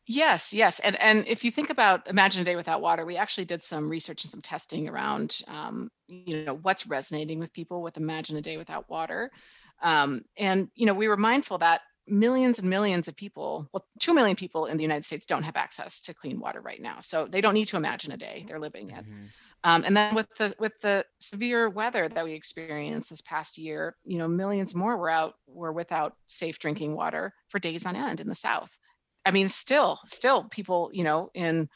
Yes, 0.07 0.53
yes, 0.53 0.79
and 0.79 0.95
and 1.01 1.27
if 1.27 1.43
you 1.43 1.49
think 1.49 1.71
about 1.71 2.07
Imagine 2.07 2.41
a 2.43 2.45
Day 2.45 2.55
Without 2.55 2.79
Water, 2.81 3.05
we 3.05 3.17
actually 3.17 3.45
did 3.45 3.63
some 3.63 3.89
research 3.89 4.23
and 4.23 4.29
some 4.29 4.41
testing 4.41 4.87
around, 4.87 5.39
um, 5.47 5.89
you 6.09 6.45
know, 6.45 6.53
what's 6.61 6.85
resonating 6.85 7.39
with 7.39 7.51
people 7.53 7.81
with 7.81 7.97
Imagine 7.97 8.37
a 8.37 8.41
Day 8.41 8.57
Without 8.57 8.87
Water, 8.87 9.31
um, 9.81 10.21
and 10.37 10.69
you 10.75 10.85
know, 10.85 10.93
we 10.93 11.07
were 11.07 11.17
mindful 11.17 11.57
that 11.57 11.81
millions 12.07 12.59
and 12.59 12.69
millions 12.69 13.07
of 13.07 13.15
people, 13.15 13.67
well, 13.73 13.87
two 13.99 14.13
million 14.13 14.35
people 14.35 14.67
in 14.67 14.77
the 14.77 14.83
United 14.83 15.05
States 15.05 15.25
don't 15.25 15.41
have 15.41 15.55
access 15.55 15.99
to 16.01 16.13
clean 16.13 16.39
water 16.39 16.61
right 16.61 16.81
now, 16.81 16.99
so 16.99 17.25
they 17.25 17.41
don't 17.41 17.55
need 17.55 17.67
to 17.69 17.77
imagine 17.77 18.11
a 18.11 18.17
day; 18.17 18.45
they're 18.47 18.59
living 18.59 18.89
it. 18.89 19.05
Mhm. 19.05 19.33
Um, 19.63 19.83
and 19.85 19.97
then 19.97 20.15
with 20.15 20.27
the 20.37 20.55
with 20.59 20.73
the 20.81 21.05
severe 21.19 21.69
weather 21.69 22.09
that 22.09 22.25
we 22.25 22.33
experienced 22.33 23.09
this 23.09 23.21
past 23.21 23.57
year, 23.57 23.97
you 24.03 24.19
know, 24.19 24.27
millions 24.27 24.75
more 24.75 24.97
were 24.97 25.09
out 25.09 25.35
were 25.47 25.73
without 25.73 26.13
safe 26.27 26.59
drinking 26.59 26.95
water 26.95 27.33
for 27.49 27.59
days 27.59 27.85
on 27.87 27.95
end 27.95 28.19
in 28.19 28.27
the 28.27 28.35
South. 28.35 28.79
I 29.25 29.31
mean, 29.31 29.49
still, 29.49 29.99
still 30.05 30.45
people, 30.45 30.89
you 30.93 31.03
know, 31.03 31.29
in 31.33 31.69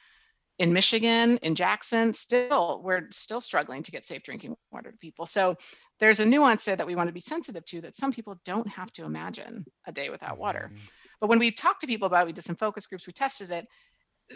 in 0.60 0.74
Michigan, 0.74 1.38
in 1.38 1.56
Jackson, 1.56 2.12
still 2.14 2.82
we're 2.84 3.08
still 3.12 3.40
struggling 3.42 3.82
to 3.84 3.92
get 3.92 4.06
safe 4.06 4.24
drinking 4.24 4.56
water 4.72 4.92
to 4.92 4.98
people. 4.98 5.26
So 5.26 5.56
there's 6.00 6.20
a 6.20 6.26
nuance 6.26 6.66
there 6.66 6.76
that 6.76 6.86
we 6.88 6.96
want 6.96 7.08
to 7.08 7.14
be 7.14 7.22
sensitive 7.22 7.64
to 7.66 7.82
that 7.82 7.96
some 7.96 8.12
people 8.12 8.40
don't 8.44 8.68
have 8.68 8.92
to 8.94 9.06
imagine 9.06 9.66
a 9.88 9.92
day 9.92 10.10
without 10.10 10.38
water. 10.38 10.70
Mhm. 10.74 10.90
But 11.22 11.28
when 11.30 11.40
we 11.40 11.52
talked 11.52 11.82
to 11.82 11.88
people 11.88 12.08
about 12.08 12.24
it, 12.24 12.28
we 12.28 12.34
did 12.34 12.46
some 12.46 12.58
focus 12.58 12.86
groups, 12.88 13.08
we 13.08 13.14
tested 13.14 13.52
it. 13.52 13.68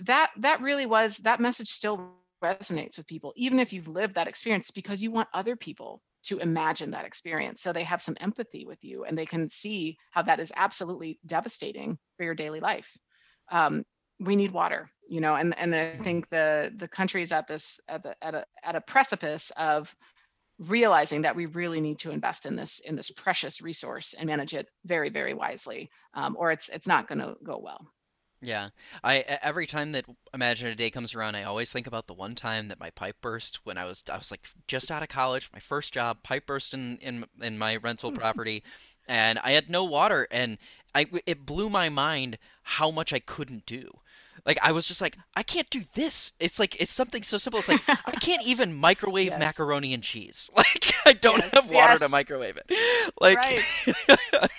That 0.01 0.31
that 0.37 0.61
really 0.61 0.85
was 0.85 1.17
that 1.19 1.39
message 1.39 1.67
still 1.67 2.15
resonates 2.43 2.97
with 2.97 3.07
people, 3.07 3.33
even 3.35 3.59
if 3.59 3.73
you've 3.73 3.87
lived 3.87 4.15
that 4.15 4.27
experience, 4.27 4.71
because 4.71 5.03
you 5.03 5.11
want 5.11 5.29
other 5.33 5.55
people 5.55 6.01
to 6.23 6.39
imagine 6.39 6.91
that 6.91 7.05
experience. 7.05 7.61
So 7.61 7.73
they 7.73 7.83
have 7.83 8.01
some 8.01 8.17
empathy 8.19 8.65
with 8.65 8.83
you 8.83 9.03
and 9.05 9.17
they 9.17 9.25
can 9.25 9.49
see 9.49 9.97
how 10.11 10.21
that 10.23 10.39
is 10.39 10.51
absolutely 10.55 11.19
devastating 11.25 11.97
for 12.17 12.23
your 12.23 12.35
daily 12.35 12.59
life. 12.59 12.97
Um, 13.51 13.83
we 14.19 14.35
need 14.35 14.51
water, 14.51 14.89
you 15.07 15.21
know, 15.21 15.35
and 15.35 15.57
and 15.57 15.75
I 15.75 15.97
think 15.97 16.29
the 16.29 16.71
the 16.77 16.87
country 16.87 17.21
is 17.21 17.31
at 17.31 17.47
this 17.47 17.79
at 17.87 18.03
the 18.03 18.15
at 18.23 18.35
a 18.35 18.45
at 18.63 18.75
a 18.75 18.81
precipice 18.81 19.51
of 19.57 19.93
realizing 20.59 21.23
that 21.23 21.35
we 21.35 21.47
really 21.47 21.81
need 21.81 21.99
to 21.99 22.11
invest 22.11 22.45
in 22.45 22.55
this 22.55 22.79
in 22.81 22.95
this 22.95 23.09
precious 23.11 23.61
resource 23.61 24.13
and 24.13 24.27
manage 24.27 24.53
it 24.53 24.67
very 24.85 25.09
very 25.09 25.33
wisely 25.33 25.89
um, 26.13 26.35
or 26.39 26.51
it's 26.51 26.69
it's 26.69 26.87
not 26.87 27.07
going 27.07 27.19
to 27.19 27.35
go 27.43 27.59
well 27.61 27.91
Yeah, 28.43 28.69
I 29.03 29.19
every 29.19 29.67
time 29.67 29.93
that 29.93 30.05
Imagine 30.33 30.67
a 30.67 30.75
Day 30.75 30.89
comes 30.89 31.15
around, 31.15 31.35
I 31.35 31.43
always 31.43 31.71
think 31.71 31.87
about 31.87 32.07
the 32.07 32.13
one 32.13 32.35
time 32.35 32.67
that 32.67 32.79
my 32.79 32.89
pipe 32.89 33.15
burst 33.21 33.59
when 33.63 33.77
I 33.77 33.85
was 33.85 34.03
I 34.11 34.17
was 34.17 34.31
like 34.31 34.41
just 34.67 34.91
out 34.91 35.01
of 35.01 35.09
college, 35.09 35.49
my 35.53 35.59
first 35.59 35.93
job, 35.93 36.21
pipe 36.23 36.45
burst 36.45 36.73
in 36.73 36.97
in 36.97 37.25
in 37.41 37.57
my 37.57 37.77
rental 37.77 38.11
hmm. 38.11 38.17
property, 38.17 38.63
and 39.07 39.39
I 39.39 39.53
had 39.53 39.69
no 39.69 39.85
water, 39.85 40.27
and 40.29 40.57
I 40.93 41.07
it 41.25 41.45
blew 41.45 41.69
my 41.69 41.87
mind 41.89 42.37
how 42.63 42.91
much 42.91 43.13
I 43.13 43.19
couldn't 43.19 43.65
do. 43.65 43.89
Like 44.45 44.59
I 44.61 44.73
was 44.73 44.87
just 44.87 44.99
like, 44.99 45.17
I 45.35 45.43
can't 45.43 45.69
do 45.69 45.81
this. 45.93 46.33
It's 46.39 46.59
like 46.59 46.81
it's 46.81 46.91
something 46.91 47.23
so 47.23 47.37
simple. 47.37 47.59
It's 47.59 47.69
like 47.69 47.81
I 47.87 48.11
can't 48.19 48.45
even 48.45 48.73
microwave 48.73 49.27
yes 49.27 49.39
macaroni 49.39 49.93
and 49.93 50.03
cheese. 50.03 50.49
Like 50.57 50.93
I 51.05 51.13
don't 51.13 51.39
yes 51.39 51.53
have 51.53 51.69
water 51.69 51.99
to 51.99 52.09
microwave 52.09 52.57
it. 52.57 53.11
Like 53.19 53.37
right 53.37 53.59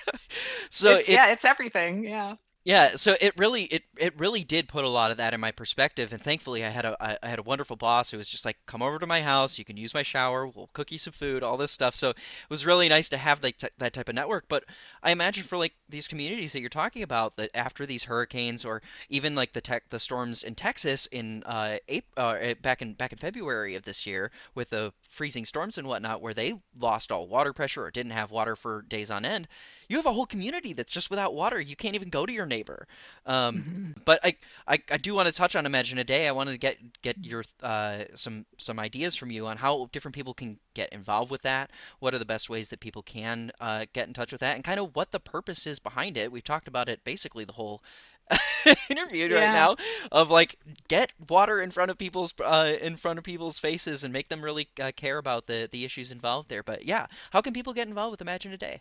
so 0.70 0.96
it's 0.96 1.08
it 1.08 1.12
yeah 1.12 1.28
it's 1.28 1.44
everything 1.44 2.04
yeah 2.04 2.36
yeah, 2.66 2.96
so 2.96 3.14
it 3.20 3.34
really 3.36 3.64
it 3.64 3.82
it 3.98 4.18
really 4.18 4.42
did 4.42 4.68
put 4.68 4.84
a 4.84 4.88
lot 4.88 5.10
of 5.10 5.18
that 5.18 5.34
in 5.34 5.40
my 5.40 5.52
perspective, 5.52 6.14
and 6.14 6.22
thankfully 6.22 6.64
I 6.64 6.70
had 6.70 6.86
a 6.86 6.96
I 7.22 7.28
had 7.28 7.38
a 7.38 7.42
wonderful 7.42 7.76
boss 7.76 8.10
who 8.10 8.16
was 8.16 8.26
just 8.26 8.46
like, 8.46 8.56
come 8.64 8.80
over 8.80 8.98
to 8.98 9.06
my 9.06 9.20
house, 9.20 9.58
you 9.58 9.66
can 9.66 9.76
use 9.76 9.92
my 9.92 10.02
shower, 10.02 10.46
we'll 10.46 10.70
cook 10.72 10.90
you 10.90 10.98
some 10.98 11.12
food, 11.12 11.42
all 11.42 11.58
this 11.58 11.72
stuff. 11.72 11.94
So 11.94 12.10
it 12.10 12.16
was 12.48 12.64
really 12.64 12.88
nice 12.88 13.10
to 13.10 13.18
have 13.18 13.42
like 13.42 13.58
t 13.58 13.68
that 13.76 13.92
type 13.92 14.08
of 14.08 14.14
network. 14.14 14.46
But 14.48 14.64
I 15.02 15.10
imagine 15.10 15.44
for 15.44 15.58
like 15.58 15.74
these 15.90 16.08
communities 16.08 16.54
that 16.54 16.60
you're 16.60 16.70
talking 16.70 17.02
about, 17.02 17.36
that 17.36 17.50
after 17.54 17.84
these 17.84 18.02
hurricanes 18.02 18.64
or 18.64 18.80
even 19.10 19.34
like 19.34 19.52
the 19.52 19.60
tech 19.60 19.90
the 19.90 19.98
storms 19.98 20.42
in 20.42 20.54
Texas 20.54 21.04
in 21.12 21.42
uh, 21.44 21.76
April, 21.88 22.12
uh 22.16 22.36
eh, 22.40 22.54
back 22.54 22.80
in 22.80 22.94
back 22.94 23.12
in 23.12 23.18
February 23.18 23.74
of 23.74 23.82
this 23.84 24.06
year 24.06 24.30
with 24.54 24.70
the 24.70 24.90
freezing 25.10 25.44
storms 25.44 25.76
and 25.76 25.86
whatnot, 25.86 26.22
where 26.22 26.32
they 26.32 26.54
lost 26.78 27.12
all 27.12 27.28
water 27.28 27.52
pressure 27.52 27.82
or 27.84 27.90
didn't 27.90 28.12
have 28.12 28.30
water 28.30 28.56
for 28.56 28.80
days 28.88 29.10
on 29.10 29.26
end 29.26 29.48
you 29.88 29.96
have 29.96 30.06
a 30.06 30.12
whole 30.12 30.26
community 30.26 30.72
that's 30.72 30.92
just 30.92 31.10
without 31.10 31.34
water. 31.34 31.60
You 31.60 31.76
can't 31.76 31.94
even 31.94 32.08
go 32.10 32.26
to 32.26 32.32
your 32.32 32.46
neighbor. 32.46 32.86
Um, 33.26 33.66
Mhm. 33.66 33.94
but 34.04 34.20
I, 34.24 34.36
I, 34.66 34.78
I 34.90 34.96
do 34.98 35.14
want 35.14 35.26
to 35.28 35.32
touch 35.32 35.54
on 35.56 35.66
Imagine 35.66 35.98
a 35.98 36.04
Day. 36.04 36.26
I 36.28 36.32
wanted 36.32 36.52
to 36.52 36.58
get 36.58 36.78
get 37.02 37.16
your 37.22 37.44
uh, 37.62 38.04
some 38.14 38.46
some 38.58 38.78
ideas 38.78 39.16
from 39.16 39.30
you 39.30 39.46
on 39.46 39.56
how 39.56 39.88
different 39.92 40.14
people 40.14 40.34
can 40.34 40.58
get 40.74 40.92
involved 40.92 41.30
with 41.30 41.42
that. 41.42 41.70
What 42.00 42.14
are 42.14 42.18
the 42.18 42.24
best 42.24 42.48
ways 42.50 42.68
that 42.70 42.80
people 42.80 43.02
can 43.02 43.50
uh, 43.60 43.86
get 43.92 44.08
in 44.08 44.14
touch 44.14 44.32
with 44.32 44.40
that, 44.40 44.54
and 44.56 44.64
kind 44.64 44.80
of 44.80 44.94
what 44.96 45.10
the 45.10 45.20
purpose 45.20 45.66
is 45.66 45.78
behind 45.78 46.16
it. 46.18 46.30
We've 46.32 46.44
talked 46.44 46.68
about 46.68 46.88
it 46.88 47.04
basically 47.04 47.44
the 47.44 47.52
whole 47.52 47.82
interview 48.88 49.32
right 49.34 49.50
now 49.50 49.76
of 50.12 50.30
like 50.30 50.56
get 50.88 51.12
water 51.28 51.60
in 51.62 51.70
front 51.70 51.90
of 51.90 51.98
people's 51.98 52.34
uh, 52.42 52.74
in 52.80 52.96
front 52.96 53.18
of 53.18 53.24
people's 53.24 53.58
faces 53.58 54.04
and 54.04 54.12
make 54.12 54.28
them 54.28 54.42
really 54.42 54.68
uh, 54.80 54.92
care 54.96 55.18
about 55.18 55.46
the 55.46 55.68
the 55.70 55.84
issues 55.84 56.10
involved 56.12 56.48
there. 56.48 56.62
But 56.62 56.84
yeah, 56.84 57.06
how 57.30 57.40
can 57.40 57.52
people 57.52 57.72
get 57.74 57.88
involved 57.88 58.12
with 58.12 58.20
Imagine 58.22 58.52
a 58.52 58.56
Day? 58.58 58.80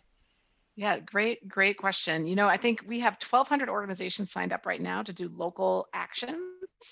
Yeah, 0.76 0.98
great, 0.98 1.46
great 1.48 1.78
question. 1.78 2.26
You 2.26 2.34
know, 2.34 2.48
I 2.48 2.56
think 2.56 2.82
we 2.86 2.98
have 3.00 3.16
1,200 3.20 3.68
organizations 3.68 4.32
signed 4.32 4.52
up 4.52 4.66
right 4.66 4.80
now 4.80 5.02
to 5.02 5.12
do 5.12 5.28
local 5.28 5.86
actions 5.94 6.40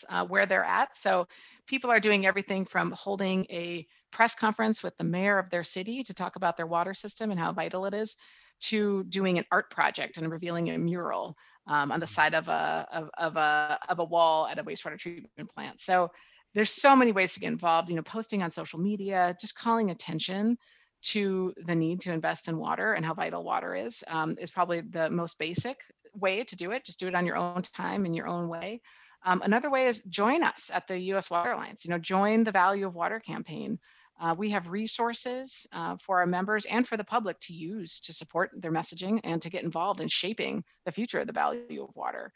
uh, 0.08 0.24
where 0.24 0.46
they're 0.46 0.64
at. 0.64 0.96
So 0.96 1.26
people 1.66 1.90
are 1.90 1.98
doing 1.98 2.24
everything 2.24 2.64
from 2.64 2.92
holding 2.92 3.44
a 3.50 3.84
press 4.12 4.36
conference 4.36 4.84
with 4.84 4.96
the 4.98 5.04
mayor 5.04 5.36
of 5.38 5.50
their 5.50 5.64
city 5.64 6.04
to 6.04 6.14
talk 6.14 6.36
about 6.36 6.56
their 6.56 6.66
water 6.66 6.94
system 6.94 7.32
and 7.32 7.40
how 7.40 7.52
vital 7.52 7.84
it 7.86 7.94
is, 7.94 8.16
to 8.60 9.02
doing 9.04 9.38
an 9.38 9.44
art 9.50 9.68
project 9.70 10.16
and 10.16 10.30
revealing 10.30 10.70
a 10.70 10.78
mural 10.78 11.36
um, 11.66 11.90
on 11.90 11.98
the 11.98 12.06
side 12.06 12.34
of 12.34 12.46
a 12.48 12.86
of, 12.92 13.10
of 13.18 13.36
a 13.36 13.78
of 13.88 13.98
a 13.98 14.04
wall 14.04 14.46
at 14.46 14.60
a 14.60 14.64
wastewater 14.64 14.98
treatment 14.98 15.52
plant. 15.52 15.80
So 15.80 16.08
there's 16.54 16.70
so 16.70 16.94
many 16.94 17.10
ways 17.10 17.34
to 17.34 17.40
get 17.40 17.48
involved. 17.48 17.88
You 17.90 17.96
know, 17.96 18.02
posting 18.02 18.44
on 18.44 18.50
social 18.52 18.78
media, 18.78 19.34
just 19.40 19.56
calling 19.56 19.90
attention 19.90 20.56
to 21.02 21.52
the 21.66 21.74
need 21.74 22.00
to 22.02 22.12
invest 22.12 22.48
in 22.48 22.58
water 22.58 22.94
and 22.94 23.04
how 23.04 23.14
vital 23.14 23.42
water 23.44 23.74
is 23.74 24.04
um, 24.08 24.36
is 24.40 24.50
probably 24.50 24.80
the 24.80 25.10
most 25.10 25.38
basic 25.38 25.80
way 26.14 26.44
to 26.44 26.56
do 26.56 26.70
it. 26.70 26.84
Just 26.84 27.00
do 27.00 27.08
it 27.08 27.14
on 27.14 27.26
your 27.26 27.36
own 27.36 27.62
time 27.62 28.06
in 28.06 28.14
your 28.14 28.26
own 28.26 28.48
way. 28.48 28.80
Um, 29.24 29.42
another 29.42 29.70
way 29.70 29.86
is 29.86 30.00
join 30.02 30.42
us 30.42 30.70
at 30.72 30.86
the 30.86 30.98
U.S. 30.98 31.30
Water 31.30 31.52
Alliance. 31.52 31.84
You 31.84 31.90
know, 31.90 31.98
join 31.98 32.44
the 32.44 32.50
Value 32.50 32.86
of 32.86 32.94
Water 32.94 33.20
campaign. 33.20 33.78
Uh, 34.20 34.34
we 34.36 34.50
have 34.50 34.68
resources 34.68 35.66
uh, 35.72 35.96
for 35.96 36.20
our 36.20 36.26
members 36.26 36.64
and 36.66 36.86
for 36.86 36.96
the 36.96 37.04
public 37.04 37.38
to 37.40 37.52
use 37.52 38.00
to 38.00 38.12
support 38.12 38.50
their 38.54 38.72
messaging 38.72 39.20
and 39.24 39.40
to 39.42 39.50
get 39.50 39.64
involved 39.64 40.00
in 40.00 40.08
shaping 40.08 40.62
the 40.84 40.92
future 40.92 41.20
of 41.20 41.26
the 41.26 41.32
value 41.32 41.82
of 41.82 41.94
water. 41.96 42.32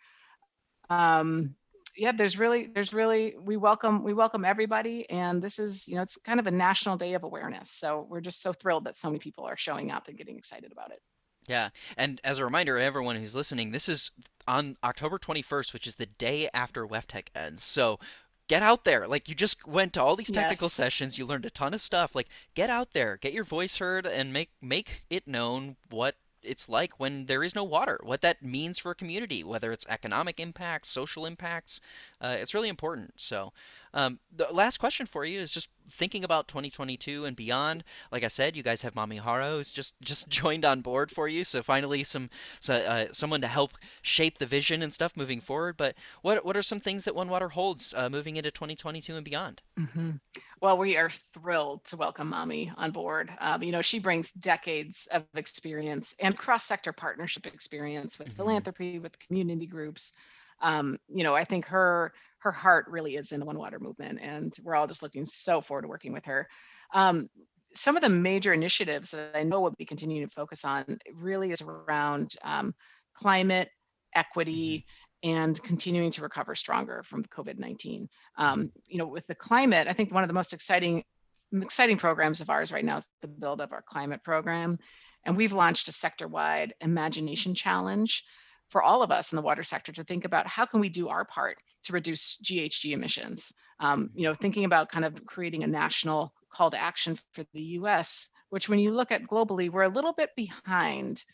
Um, 0.90 1.54
yeah, 1.96 2.12
there's 2.12 2.38
really, 2.38 2.66
there's 2.66 2.92
really, 2.92 3.36
we 3.40 3.56
welcome, 3.56 4.02
we 4.04 4.12
welcome 4.14 4.44
everybody. 4.44 5.08
And 5.10 5.42
this 5.42 5.58
is, 5.58 5.88
you 5.88 5.96
know, 5.96 6.02
it's 6.02 6.16
kind 6.18 6.38
of 6.40 6.46
a 6.46 6.50
national 6.50 6.96
day 6.96 7.14
of 7.14 7.22
awareness. 7.24 7.70
So 7.70 8.06
we're 8.08 8.20
just 8.20 8.42
so 8.42 8.52
thrilled 8.52 8.84
that 8.84 8.96
so 8.96 9.08
many 9.08 9.18
people 9.18 9.44
are 9.44 9.56
showing 9.56 9.90
up 9.90 10.08
and 10.08 10.16
getting 10.16 10.36
excited 10.36 10.72
about 10.72 10.90
it. 10.90 11.00
Yeah, 11.48 11.68
and 11.96 12.20
as 12.24 12.38
a 12.38 12.44
reminder, 12.44 12.76
everyone 12.76 13.16
who's 13.16 13.34
listening, 13.34 13.70
this 13.70 13.88
is 13.88 14.10
on 14.48 14.76
October 14.82 15.18
21st, 15.18 15.72
which 15.72 15.86
is 15.86 15.94
the 15.94 16.06
day 16.06 16.48
after 16.52 16.86
WEFTEC 16.86 17.28
ends. 17.36 17.62
So 17.62 18.00
get 18.48 18.62
out 18.62 18.82
there. 18.84 19.06
Like 19.06 19.28
you 19.28 19.34
just 19.34 19.66
went 19.66 19.92
to 19.94 20.02
all 20.02 20.16
these 20.16 20.30
technical 20.30 20.66
Yes. 20.66 20.72
sessions, 20.72 21.16
you 21.18 21.24
learned 21.24 21.46
a 21.46 21.50
ton 21.50 21.72
of 21.74 21.80
stuff. 21.80 22.14
Like 22.14 22.28
get 22.54 22.68
out 22.68 22.92
there, 22.92 23.16
get 23.16 23.32
your 23.32 23.44
voice 23.44 23.76
heard, 23.78 24.06
and 24.06 24.32
make 24.32 24.50
make 24.60 25.02
it 25.08 25.28
known 25.28 25.76
what 25.90 26.16
it's 26.46 26.68
like 26.68 26.98
when 26.98 27.26
there 27.26 27.44
is 27.44 27.54
no 27.54 27.64
water, 27.64 28.00
what 28.02 28.22
that 28.22 28.42
means 28.42 28.78
for 28.78 28.90
a 28.92 28.94
community, 28.94 29.44
whether 29.44 29.72
it's 29.72 29.86
economic 29.88 30.40
impacts, 30.40 30.88
social 30.88 31.26
impacts. 31.26 31.80
Uh, 32.20 32.36
it's 32.38 32.54
really 32.54 32.68
important. 32.68 33.12
So, 33.16 33.52
um, 33.96 34.20
the 34.36 34.46
last 34.52 34.78
question 34.78 35.06
for 35.06 35.24
you 35.24 35.40
is 35.40 35.50
just 35.50 35.68
thinking 35.90 36.22
about 36.24 36.48
2022 36.48 37.24
and 37.24 37.34
beyond. 37.36 37.82
Like 38.12 38.24
I 38.24 38.28
said, 38.28 38.56
you 38.56 38.62
guys 38.62 38.82
have 38.82 38.94
Mami 38.94 39.20
Hara 39.20 39.50
who's 39.52 39.72
just 39.72 39.94
just 40.02 40.28
joined 40.40 40.64
on 40.64 40.82
board 40.82 41.10
for 41.10 41.26
you. 41.26 41.44
So 41.44 41.62
finally, 41.62 42.04
some 42.04 42.30
so, 42.60 42.74
uh, 42.74 43.06
someone 43.12 43.40
to 43.40 43.48
help 43.48 43.72
shape 44.02 44.38
the 44.38 44.46
vision 44.46 44.82
and 44.82 44.92
stuff 44.92 45.16
moving 45.16 45.40
forward. 45.40 45.76
But 45.76 45.96
what 46.22 46.44
what 46.44 46.56
are 46.56 46.62
some 46.62 46.80
things 46.80 47.04
that 47.04 47.14
One 47.14 47.28
Water 47.30 47.48
holds 47.48 47.94
uh, 47.94 48.10
moving 48.10 48.36
into 48.36 48.50
2022 48.50 49.16
and 49.16 49.24
beyond? 49.24 49.62
Mhm. 49.78 50.20
Well, 50.60 50.78
we 50.78 50.96
are 50.96 51.10
thrilled 51.10 51.84
to 51.86 51.96
welcome 51.96 52.32
Mami 52.32 52.72
on 52.76 52.90
board. 52.90 53.30
Um, 53.40 53.62
you 53.62 53.72
know, 53.72 53.82
she 53.82 53.98
brings 53.98 54.32
decades 54.32 55.06
of 55.12 55.24
experience 55.34 56.14
and 56.20 56.36
cross-sector 56.36 56.92
partnership 56.92 57.46
experience 57.46 58.18
with 58.18 58.28
Mhm. 58.28 58.36
philanthropy, 58.36 58.98
with 58.98 59.18
community 59.18 59.66
groups. 59.66 60.12
Um, 60.60 60.98
you 61.08 61.24
know, 61.24 61.34
I 61.34 61.44
think 61.44 61.66
her 61.66 62.12
her 62.38 62.52
heart 62.52 62.86
really 62.88 63.16
is 63.16 63.32
in 63.32 63.40
the 63.40 63.46
One 63.46 63.58
Water 63.58 63.78
movement, 63.80 64.20
and 64.22 64.54
we're 64.62 64.76
all 64.76 64.86
just 64.86 65.02
looking 65.02 65.24
so 65.24 65.60
forward 65.60 65.82
to 65.82 65.88
working 65.88 66.12
with 66.12 66.24
her. 66.26 66.48
Um, 66.94 67.28
some 67.72 67.96
of 67.96 68.02
the 68.02 68.08
major 68.08 68.52
initiatives 68.52 69.10
that 69.10 69.32
I 69.34 69.42
know 69.42 69.60
we'll 69.60 69.74
be 69.76 69.84
continuing 69.84 70.26
to 70.26 70.32
focus 70.32 70.64
on 70.64 70.98
really 71.14 71.50
is 71.50 71.60
around 71.60 72.34
um, 72.42 72.74
climate 73.14 73.68
equity 74.14 74.86
and 75.22 75.60
continuing 75.62 76.10
to 76.12 76.22
recover 76.22 76.54
stronger 76.54 77.02
from 77.02 77.24
COVID 77.24 77.58
19 77.58 78.08
um, 78.38 78.70
you 78.88 78.98
know, 78.98 79.06
with 79.06 79.26
the 79.26 79.34
climate, 79.34 79.88
I 79.88 79.92
think 79.92 80.12
one 80.12 80.22
of 80.22 80.28
the 80.28 80.34
most 80.34 80.52
exciting 80.52 81.04
exciting 81.52 81.96
programs 81.96 82.40
of 82.40 82.50
ours 82.50 82.72
right 82.72 82.84
now 82.84 82.98
is 82.98 83.06
the 83.22 83.28
build 83.28 83.60
of 83.60 83.72
our 83.72 83.82
climate 83.82 84.22
program. 84.24 84.78
And 85.24 85.36
we've 85.36 85.52
launched 85.52 85.88
a 85.88 85.92
sector-wide 85.92 86.74
imagination 86.80 87.54
challenge 87.54 88.24
for 88.68 88.82
all 88.82 89.02
of 89.02 89.10
us 89.10 89.32
in 89.32 89.36
the 89.36 89.42
water 89.42 89.62
sector 89.62 89.92
to 89.92 90.04
think 90.04 90.24
about 90.24 90.46
how 90.46 90.66
can 90.66 90.80
we 90.80 90.88
do 90.88 91.08
our 91.08 91.24
part 91.24 91.58
to 91.84 91.92
reduce 91.92 92.36
GHG 92.42 92.92
emissions. 92.92 93.52
Um, 93.80 94.10
you 94.14 94.24
know, 94.24 94.34
thinking 94.34 94.64
about 94.64 94.90
kind 94.90 95.04
of 95.04 95.24
creating 95.26 95.62
a 95.62 95.68
national 95.68 96.32
call 96.50 96.70
to 96.70 96.78
action 96.78 97.16
for 97.32 97.44
the 97.52 97.60
U.S., 97.60 98.28
which 98.50 98.68
when 98.68 98.78
you 98.78 98.90
look 98.90 99.12
at 99.12 99.24
globally, 99.24 99.70
we're 99.70 99.82
a 99.82 99.88
little 99.88 100.12
bit 100.12 100.30
behind 100.36 101.24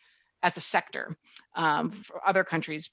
as 0.43 0.57
a 0.57 0.61
sector. 0.61 1.17
Um, 1.55 1.91
for 1.91 2.21
other 2.27 2.45
countries, 2.45 2.91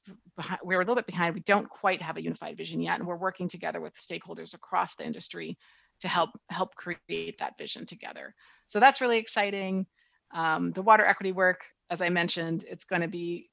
we're 0.63 0.81
a 0.81 0.83
little 0.83 0.95
bit 0.95 1.07
behind. 1.07 1.33
We 1.33 1.41
don't 1.41 1.69
quite 1.69 2.01
have 2.01 2.17
a 2.17 2.23
unified 2.23 2.57
vision 2.57 2.81
yet, 2.81 2.99
and 2.99 3.07
we're 3.07 3.17
working 3.17 3.47
together 3.47 3.81
with 3.81 3.95
stakeholders 3.95 4.53
across 4.53 4.95
the 4.95 5.05
industry 5.05 5.57
to 6.01 6.07
help 6.07 6.29
help 6.49 6.75
create 6.75 7.37
that 7.39 7.57
vision 7.57 7.85
together. 7.85 8.33
So 8.67 8.79
that's 8.79 9.01
really 9.01 9.17
exciting. 9.17 9.85
Um, 10.31 10.71
the 10.71 10.81
water 10.81 11.05
equity 11.05 11.31
work, 11.31 11.65
as 11.89 12.01
I 12.01 12.09
mentioned, 12.09 12.65
it's 12.69 12.85
going 12.85 13.01
to 13.01 13.07
be 13.07 13.49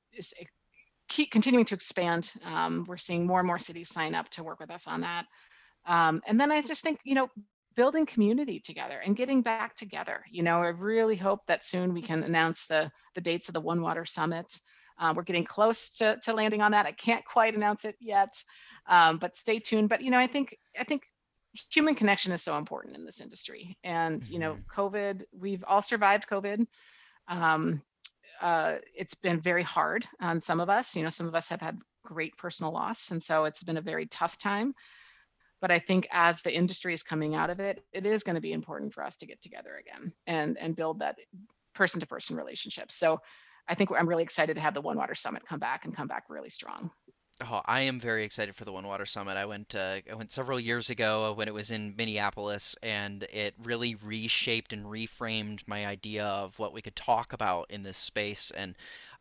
keep 1.08 1.30
continuing 1.30 1.64
to 1.66 1.74
expand. 1.74 2.32
Um, 2.44 2.84
we're 2.88 2.96
seeing 2.96 3.26
more 3.26 3.40
and 3.40 3.46
more 3.46 3.58
cities 3.58 3.88
sign 3.88 4.14
up 4.14 4.28
to 4.30 4.44
work 4.44 4.60
with 4.60 4.70
us 4.70 4.86
on 4.86 5.00
that. 5.02 5.26
Um, 5.86 6.20
and 6.26 6.40
then 6.40 6.50
I 6.50 6.62
just 6.62 6.82
think, 6.82 7.00
you 7.04 7.14
know, 7.14 7.30
building 7.76 8.06
community 8.06 8.58
together 8.58 9.00
and 9.04 9.14
getting 9.14 9.42
back 9.42 9.74
together. 9.76 10.24
You 10.30 10.42
know, 10.42 10.62
I 10.62 10.68
really 10.68 11.16
hope 11.16 11.46
that 11.46 11.64
soon 11.64 11.94
we 11.94 12.02
can 12.02 12.24
announce 12.24 12.66
the, 12.66 12.90
the 13.14 13.20
dates 13.20 13.48
of 13.48 13.54
the 13.54 13.60
One 13.60 13.82
Water 13.82 14.04
Summit. 14.04 14.60
Uh, 14.98 15.12
we're 15.14 15.22
getting 15.22 15.44
close 15.44 15.90
to, 15.90 16.18
to 16.22 16.32
landing 16.32 16.62
on 16.62 16.72
that. 16.72 16.86
I 16.86 16.92
can't 16.92 17.24
quite 17.24 17.54
announce 17.54 17.84
it 17.84 17.96
yet, 18.00 18.42
um, 18.86 19.18
but 19.18 19.36
stay 19.36 19.58
tuned. 19.58 19.90
But 19.90 20.00
you 20.00 20.10
know, 20.10 20.18
I 20.18 20.26
think 20.26 20.56
I 20.78 20.84
think 20.84 21.02
human 21.70 21.94
connection 21.94 22.32
is 22.32 22.42
so 22.42 22.56
important 22.56 22.96
in 22.96 23.04
this 23.04 23.20
industry. 23.20 23.76
And 23.84 24.26
you 24.28 24.38
know, 24.38 24.54
mm-hmm. 24.54 24.80
COVID, 24.80 25.24
we've 25.38 25.64
all 25.66 25.82
survived 25.82 26.26
COVID. 26.28 26.66
Um, 27.28 27.82
uh, 28.40 28.76
it's 28.94 29.14
been 29.14 29.40
very 29.40 29.62
hard 29.62 30.06
on 30.20 30.40
some 30.40 30.60
of 30.60 30.68
us. 30.68 30.96
You 30.96 31.02
know, 31.02 31.08
some 31.08 31.26
of 31.26 31.34
us 31.34 31.48
have 31.48 31.60
had 31.60 31.78
great 32.04 32.36
personal 32.36 32.72
loss, 32.72 33.10
and 33.10 33.22
so 33.22 33.44
it's 33.44 33.62
been 33.62 33.76
a 33.76 33.82
very 33.82 34.06
tough 34.06 34.36
time. 34.38 34.74
But 35.60 35.70
I 35.70 35.78
think 35.78 36.06
as 36.10 36.42
the 36.42 36.54
industry 36.54 36.92
is 36.92 37.02
coming 37.02 37.34
out 37.34 37.50
of 37.50 37.60
it, 37.60 37.82
it 37.92 38.04
is 38.04 38.22
going 38.22 38.34
to 38.34 38.42
be 38.42 38.52
important 38.52 38.92
for 38.92 39.02
us 39.02 39.16
to 39.18 39.26
get 39.26 39.40
together 39.40 39.80
again 39.80 40.12
and 40.26 40.58
and 40.58 40.76
build 40.76 40.98
that 41.00 41.16
person-to-person 41.74 42.36
relationship. 42.36 42.90
So 42.90 43.20
I 43.68 43.74
think 43.74 43.90
I'm 43.90 44.08
really 44.08 44.22
excited 44.22 44.54
to 44.54 44.62
have 44.62 44.74
the 44.74 44.80
One 44.80 44.96
Water 44.96 45.14
Summit 45.14 45.44
come 45.44 45.58
back 45.58 45.84
and 45.84 45.96
come 45.96 46.06
back 46.06 46.24
really 46.28 46.50
strong. 46.50 46.90
Oh, 47.42 47.60
I 47.66 47.82
am 47.82 48.00
very 48.00 48.24
excited 48.24 48.56
for 48.56 48.64
the 48.64 48.72
One 48.72 48.86
Water 48.86 49.04
Summit. 49.04 49.36
I 49.36 49.44
went 49.44 49.74
uh, 49.74 50.00
I 50.10 50.14
went 50.14 50.32
several 50.32 50.58
years 50.58 50.88
ago 50.88 51.34
when 51.34 51.48
it 51.48 51.54
was 51.54 51.70
in 51.70 51.94
Minneapolis, 51.94 52.76
and 52.82 53.22
it 53.24 53.54
really 53.62 53.94
reshaped 53.96 54.72
and 54.72 54.86
reframed 54.86 55.60
my 55.66 55.86
idea 55.86 56.24
of 56.24 56.58
what 56.58 56.72
we 56.72 56.80
could 56.80 56.96
talk 56.96 57.34
about 57.34 57.70
in 57.70 57.82
this 57.82 57.98
space. 57.98 58.52
And 58.52 58.74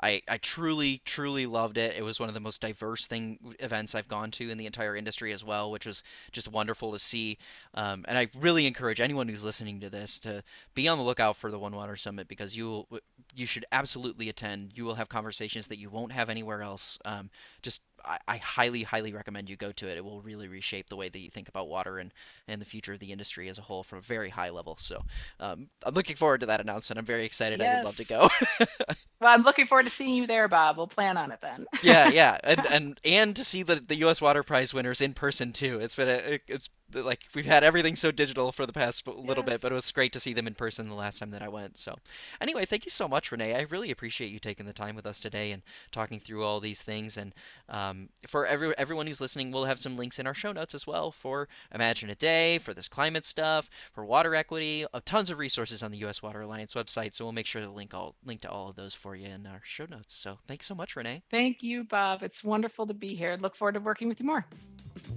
I, 0.06 0.22
I 0.28 0.38
truly, 0.38 1.02
truly 1.04 1.48
loved 1.48 1.80
it. 1.80 1.96
It 1.98 2.04
was 2.04 2.20
one 2.20 2.30
of 2.30 2.36
the 2.36 2.40
most 2.40 2.62
diverse 2.62 3.08
thing 3.08 3.40
events 3.60 3.96
I've 3.96 4.08
gone 4.08 4.30
to 4.32 4.52
in 4.52 4.60
the 4.60 4.68
entire 4.68 4.96
industry 4.96 5.34
as 5.34 5.44
well, 5.44 5.72
which 5.72 5.88
was 5.88 6.04
just 6.32 6.48
wonderful 6.48 6.92
to 6.92 7.00
see. 7.00 7.40
Um, 7.74 8.06
and 8.08 8.16
I 8.16 8.28
really 8.40 8.68
encourage 8.68 9.02
anyone 9.02 9.28
who's 9.28 9.44
listening 9.44 9.80
to 9.80 9.90
this 9.90 10.20
to 10.20 10.44
be 10.76 10.88
on 10.88 11.00
the 11.00 11.04
lookout 11.04 11.38
for 11.38 11.50
the 11.50 11.58
One 11.58 11.76
Water 11.76 11.96
Summit 11.96 12.28
because 12.28 12.56
you 12.56 12.68
will, 12.68 13.00
you 13.34 13.48
should 13.48 13.66
absolutely 13.72 14.30
attend. 14.30 14.74
You 14.76 14.86
will 14.86 14.94
have 14.94 15.10
conversations 15.10 15.66
that 15.68 15.80
you 15.80 15.90
won't 15.90 16.12
have 16.12 16.30
anywhere 16.30 16.62
else. 16.62 17.00
Um, 17.04 17.32
just 17.64 17.82
I, 18.06 18.20
I, 18.28 18.38
highly, 18.38 18.84
highly 18.84 19.12
recommend 19.14 19.50
you 19.50 19.56
go 19.56 19.72
to 19.72 19.88
it. 19.88 19.98
It 19.98 20.06
will 20.06 20.22
really 20.22 20.48
reshape 20.48 20.88
the 20.88 20.96
way 20.96 21.10
that 21.10 21.20
you 21.20 21.30
think 21.30 21.50
about 21.50 21.68
water 21.68 21.98
and, 21.98 22.14
and 22.48 22.62
the 22.62 22.66
future 22.66 22.94
of 22.94 23.00
the 23.00 23.12
industry 23.12 23.50
as 23.50 23.58
a 23.58 23.62
whole 23.64 23.84
from 23.84 24.00
a 24.00 24.02
very 24.02 24.30
high 24.30 24.52
level. 24.52 24.78
So 24.78 25.04
um, 25.40 25.68
I'm 25.84 25.94
looking 25.94 26.16
forward 26.16 26.42
to 26.42 26.46
that 26.48 26.62
announcement. 26.62 27.00
I'm 27.00 27.06
very 27.06 27.26
excited. 27.26 27.60
Yes. 27.60 27.74
I 27.74 27.80
would 27.80 27.86
love 27.86 27.96
to 27.96 28.08
go. 28.08 28.96
well, 29.20 29.34
I'm 29.34 29.42
looking 29.42 29.66
forward 29.66 29.84
to 29.84 29.90
seeing 29.96 30.16
you 30.16 30.28
there, 30.28 30.48
Bob. 30.48 30.78
We'll 30.78 30.88
plan 30.88 31.18
on 31.18 31.32
it 31.32 31.40
then. 31.42 31.66
yeah, 31.84 32.10
yeah, 32.10 32.38
and 32.44 32.66
and 32.66 33.00
and 33.04 33.36
to 33.36 33.46
see 33.46 33.64
the 33.64 33.76
the 33.76 33.96
U.S. 33.98 34.22
Water 34.22 34.44
Prize 34.44 34.74
winners 34.74 35.02
in 35.02 35.14
person 35.14 35.54
too. 35.54 35.80
It's 35.80 35.96
been 35.96 36.10
a, 36.10 36.40
it's 36.48 36.70
like 37.04 37.22
we've 37.34 37.46
had 37.46 37.64
everything 37.64 37.96
so 37.96 38.12
digital 38.12 38.52
for 38.52 38.66
the 38.66 38.74
past 38.74 39.08
little 39.08 39.44
yes. 39.44 39.56
bit, 39.56 39.62
but 39.62 39.72
it 39.72 39.76
was 39.76 39.92
great 39.92 40.14
to 40.14 40.20
see 40.20 40.34
them 40.34 40.48
in 40.48 40.54
person 40.54 40.88
the 40.88 40.96
last 40.96 41.20
time 41.20 41.32
that 41.32 41.42
I 41.42 41.50
went. 41.50 41.78
So, 41.78 41.96
anyway, 42.40 42.66
thank 42.66 42.86
you 42.86 42.92
so 42.92 43.08
much, 43.08 43.32
Renee. 43.32 43.56
I 43.56 43.62
really 43.64 43.92
appreciate 43.92 44.32
you 44.32 44.40
taking 44.40 44.66
the 44.66 44.74
time 44.74 44.96
with 44.96 45.06
us 45.06 45.20
today 45.20 45.52
and 45.52 45.62
talking 45.92 46.20
through 46.20 46.44
all 46.44 46.60
these 46.60 46.82
things. 46.82 47.18
And 47.18 47.34
um, 47.70 48.10
for 48.28 48.46
every 48.46 48.78
everyone 48.78 49.08
who's 49.08 49.22
listening, 49.22 49.52
we'll 49.52 49.66
have 49.66 49.80
some 49.80 49.98
links 49.98 50.20
in 50.20 50.28
our 50.28 50.34
show 50.34 50.52
notes 50.52 50.76
as 50.76 50.88
well 50.88 51.12
for 51.12 51.48
Imagine 51.74 52.10
a 52.10 52.16
Day, 52.16 52.60
for 52.60 52.74
this 52.74 52.88
climate 52.88 53.26
stuff, 53.26 53.70
for 53.94 54.06
water 54.06 54.36
equity, 54.36 54.86
uh, 54.94 55.02
tons 55.06 55.30
of 55.30 55.40
resources 55.40 55.84
on 55.84 55.92
the 55.92 55.98
U.S. 56.00 56.22
Water 56.22 56.42
Alliance 56.42 56.74
website. 56.74 57.14
So 57.14 57.26
we'll 57.26 57.34
make 57.34 57.48
sure 57.48 57.62
to 57.62 57.70
link 57.70 57.94
all 57.94 58.16
link 58.26 58.42
to 58.42 58.50
all 58.50 58.70
of 58.70 58.76
those 58.76 58.94
for 58.94 59.16
you 59.16 59.28
in 59.28 59.46
our 59.46 59.62
show 59.64 59.86
notes. 59.90 60.16
So 60.16 60.38
thanks 60.48 60.66
so 60.66 60.76
much, 60.76 60.96
Renee. 60.96 61.22
Thank 61.30 61.64
you, 61.64 61.84
Bob. 61.84 62.24
It's 62.24 62.44
wonderful 62.44 62.88
to 62.88 62.94
be 62.94 63.16
here. 63.16 63.38
Look 63.40 63.56
forward 63.56 63.74
to 63.74 63.80
working 63.80 64.08
with 64.08 64.20
you 64.20 64.26
more. 64.26 64.46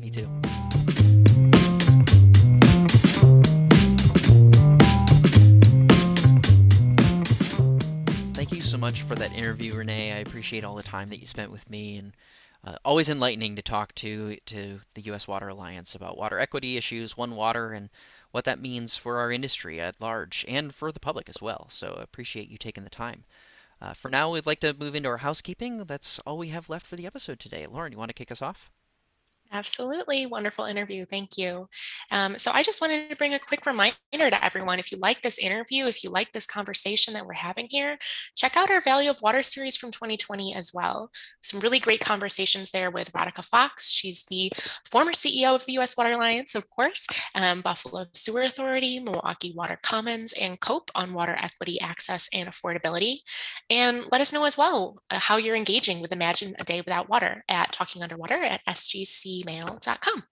Me 0.00 0.10
too. 0.10 0.28
So 8.68 8.76
much 8.76 9.00
for 9.00 9.14
that 9.14 9.32
interview, 9.32 9.74
Renee. 9.74 10.12
I 10.12 10.18
appreciate 10.18 10.62
all 10.62 10.74
the 10.74 10.82
time 10.82 11.08
that 11.08 11.20
you 11.20 11.24
spent 11.24 11.50
with 11.50 11.70
me, 11.70 11.96
and 11.96 12.12
uh, 12.62 12.76
always 12.84 13.08
enlightening 13.08 13.56
to 13.56 13.62
talk 13.62 13.94
to 13.94 14.36
to 14.44 14.78
the 14.92 15.00
U.S. 15.04 15.26
Water 15.26 15.48
Alliance 15.48 15.94
about 15.94 16.18
water 16.18 16.38
equity 16.38 16.76
issues, 16.76 17.16
One 17.16 17.34
Water, 17.34 17.72
and 17.72 17.88
what 18.30 18.44
that 18.44 18.60
means 18.60 18.94
for 18.94 19.20
our 19.20 19.32
industry 19.32 19.80
at 19.80 19.98
large 20.02 20.44
and 20.46 20.74
for 20.74 20.92
the 20.92 21.00
public 21.00 21.30
as 21.30 21.40
well. 21.40 21.68
So 21.70 21.94
appreciate 21.94 22.50
you 22.50 22.58
taking 22.58 22.84
the 22.84 22.90
time. 22.90 23.24
Uh, 23.80 23.94
for 23.94 24.10
now, 24.10 24.32
we'd 24.32 24.44
like 24.44 24.60
to 24.60 24.74
move 24.74 24.94
into 24.94 25.08
our 25.08 25.16
housekeeping. 25.16 25.84
That's 25.84 26.18
all 26.26 26.36
we 26.36 26.48
have 26.48 26.68
left 26.68 26.86
for 26.86 26.96
the 26.96 27.06
episode 27.06 27.40
today. 27.40 27.66
Lauren, 27.66 27.92
you 27.92 27.96
want 27.96 28.10
to 28.10 28.12
kick 28.12 28.30
us 28.30 28.42
off? 28.42 28.70
Absolutely. 29.50 30.26
Wonderful 30.26 30.66
interview. 30.66 31.06
Thank 31.06 31.38
you. 31.38 31.68
Um, 32.12 32.36
so 32.36 32.50
I 32.52 32.62
just 32.62 32.82
wanted 32.82 33.08
to 33.08 33.16
bring 33.16 33.32
a 33.32 33.38
quick 33.38 33.64
reminder 33.64 33.94
to 34.12 34.44
everyone. 34.44 34.78
If 34.78 34.92
you 34.92 34.98
like 34.98 35.22
this 35.22 35.38
interview, 35.38 35.86
if 35.86 36.04
you 36.04 36.10
like 36.10 36.32
this 36.32 36.46
conversation 36.46 37.14
that 37.14 37.24
we're 37.24 37.32
having 37.32 37.66
here, 37.70 37.96
check 38.36 38.56
out 38.56 38.70
our 38.70 38.82
Value 38.82 39.08
of 39.08 39.22
Water 39.22 39.42
series 39.42 39.76
from 39.76 39.90
2020 39.90 40.54
as 40.54 40.72
well. 40.74 41.10
Some 41.42 41.60
really 41.60 41.78
great 41.78 42.00
conversations 42.00 42.72
there 42.72 42.90
with 42.90 43.12
Radhika 43.12 43.42
Fox. 43.42 43.90
She's 43.90 44.26
the 44.26 44.52
former 44.84 45.12
CEO 45.12 45.54
of 45.54 45.64
the 45.64 45.72
U.S. 45.74 45.96
Water 45.96 46.12
Alliance, 46.12 46.54
of 46.54 46.68
course, 46.68 47.06
um, 47.34 47.62
Buffalo 47.62 48.04
Sewer 48.14 48.42
Authority, 48.42 49.00
Milwaukee 49.00 49.54
Water 49.56 49.78
Commons, 49.82 50.34
and 50.34 50.60
COPE 50.60 50.90
on 50.94 51.14
water 51.14 51.36
equity, 51.38 51.80
access, 51.80 52.28
and 52.34 52.50
affordability. 52.50 53.20
And 53.70 54.04
let 54.12 54.20
us 54.20 54.32
know 54.32 54.44
as 54.44 54.58
well 54.58 54.98
uh, 55.10 55.18
how 55.18 55.38
you're 55.38 55.56
engaging 55.56 56.02
with 56.02 56.12
Imagine 56.12 56.54
a 56.58 56.64
Day 56.64 56.82
Without 56.82 57.08
Water 57.08 57.44
at 57.48 57.72
Talking 57.72 58.02
Underwater 58.02 58.42
at 58.42 58.60
SGC 58.66 59.37
gmail.com. 59.44 60.24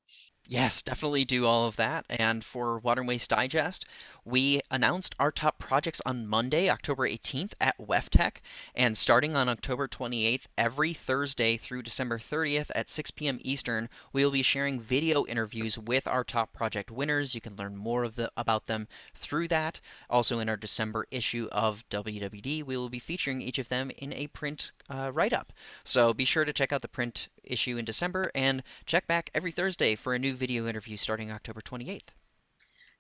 Yes, 0.49 0.83
definitely 0.83 1.25
do 1.25 1.45
all 1.45 1.67
of 1.67 1.77
that. 1.77 2.07
And 2.09 2.45
for 2.45 2.79
Water 2.79 3.01
and 3.01 3.09
Waste 3.09 3.31
Digest, 3.31 3.85
we 4.27 4.61
announced 4.73 5.15
our 5.21 5.31
top 5.31 5.57
projects 5.57 6.03
on 6.05 6.27
Monday, 6.27 6.69
October 6.69 7.09
18th 7.09 7.53
at 7.61 7.79
WEFTEC. 7.79 8.39
And 8.75 8.99
starting 8.99 9.37
on 9.37 9.49
October 9.49 9.87
28th, 9.87 10.47
every 10.59 10.95
Thursday 10.95 11.57
through 11.57 11.85
December 11.85 12.19
30th 12.19 12.73
at 12.75 12.91
6 12.91 13.13
p.m. 13.13 13.39
Eastern, 13.43 13.89
we 14.13 14.25
will 14.25 14.33
be 14.33 14.43
sharing 14.43 14.81
video 14.81 15.25
interviews 15.27 15.79
with 15.79 16.09
our 16.09 16.25
top 16.25 16.53
project 16.53 16.91
winners. 16.91 17.37
You 17.37 17.41
can 17.41 17.55
learn 17.55 17.77
more 17.77 18.03
of 18.03 18.17
the, 18.17 18.33
about 18.37 18.67
them 18.67 18.89
through 19.15 19.47
that. 19.47 19.81
Also, 20.11 20.41
in 20.41 20.49
our 20.49 20.57
December 20.57 21.07
issue 21.13 21.49
of 21.53 21.89
WWD, 21.91 22.65
we 22.65 22.77
will 22.77 22.89
be 22.89 22.99
featuring 22.99 23.41
each 23.41 23.61
of 23.61 23.69
them 23.69 23.93
in 23.97 24.13
a 24.13 24.27
print 24.27 24.73
uh, 24.91 25.13
write 25.15 25.35
up. 25.35 25.53
So 25.85 26.13
be 26.13 26.25
sure 26.25 26.45
to 26.45 26.53
check 26.53 26.73
out 26.73 26.83
the 26.83 26.89
print 26.89 27.29
issue 27.45 27.77
in 27.77 27.85
December 27.85 28.33
and 28.35 28.65
check 28.87 29.07
back 29.07 29.31
every 29.37 29.53
Thursday 29.53 29.95
for 29.95 30.17
a 30.17 30.19
new 30.19 30.35
video 30.35 30.67
interview 30.67 30.97
starting 30.97 31.31
October 31.31 31.61
28th. 31.61 32.11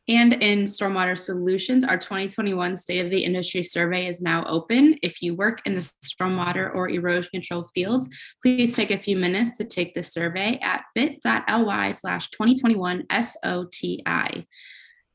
And 0.08 0.34
in 0.34 0.64
Stormwater 0.64 1.18
Solutions, 1.18 1.84
our 1.84 1.98
2021 1.98 2.76
State 2.76 3.04
of 3.04 3.10
the 3.10 3.24
Industry 3.24 3.64
Survey 3.64 4.06
is 4.06 4.22
now 4.22 4.44
open. 4.46 4.98
If 5.02 5.20
you 5.20 5.34
work 5.34 5.62
in 5.64 5.74
the 5.74 5.90
stormwater 6.04 6.72
or 6.72 6.88
erosion 6.88 7.30
control 7.32 7.66
fields, 7.74 8.08
please 8.40 8.76
take 8.76 8.92
a 8.92 8.98
few 8.98 9.16
minutes 9.16 9.58
to 9.58 9.64
take 9.64 9.94
the 9.94 10.04
survey 10.04 10.60
at 10.62 10.84
bit.ly 10.94 11.90
slash 11.90 12.30
2021 12.30 13.04
SOTI. 13.10 14.46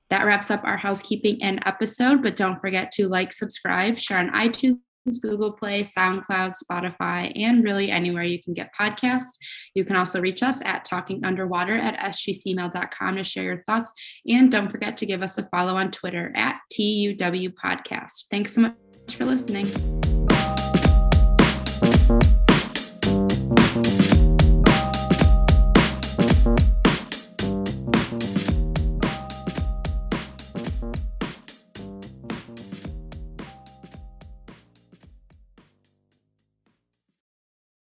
That 0.10 0.26
wraps 0.26 0.52
up 0.52 0.66
our 0.66 0.76
housekeeping 0.76 1.42
and 1.42 1.64
episode, 1.66 2.22
but 2.22 2.36
don't 2.36 2.60
forget 2.60 2.92
to 2.94 3.08
like, 3.08 3.32
subscribe, 3.32 3.98
share 3.98 4.18
on 4.18 4.30
iTunes 4.32 4.80
Google 5.22 5.54
Play, 5.54 5.84
SoundCloud, 5.84 6.54
Spotify, 6.64 7.32
and 7.36 7.64
really 7.64 7.92
anywhere 7.92 8.24
you 8.24 8.42
can 8.42 8.54
get 8.54 8.72
podcasts. 8.80 9.38
You 9.74 9.86
can 9.86 9.96
also 9.96 10.22
reach 10.22 10.44
us 10.44 10.62
at 10.64 10.86
talkingunderwater 10.86 11.78
at 11.78 11.98
sgcmail.com 12.14 13.16
to 13.16 13.24
share 13.24 13.44
your 13.44 13.64
thoughts. 13.64 13.94
And 14.28 14.52
don't 14.52 14.72
forget 14.72 14.98
to 14.98 15.06
give 15.06 15.22
us 15.22 15.38
a 15.38 15.48
follow 15.50 15.76
on 15.76 15.92
Twitter 15.92 16.32
at 16.36 16.60
TUW 16.72 17.50
Podcast. 17.64 18.26
Thanks 18.30 18.56
so 18.56 18.62
much 18.62 18.76
for 19.10 19.26
listening. 19.26 19.72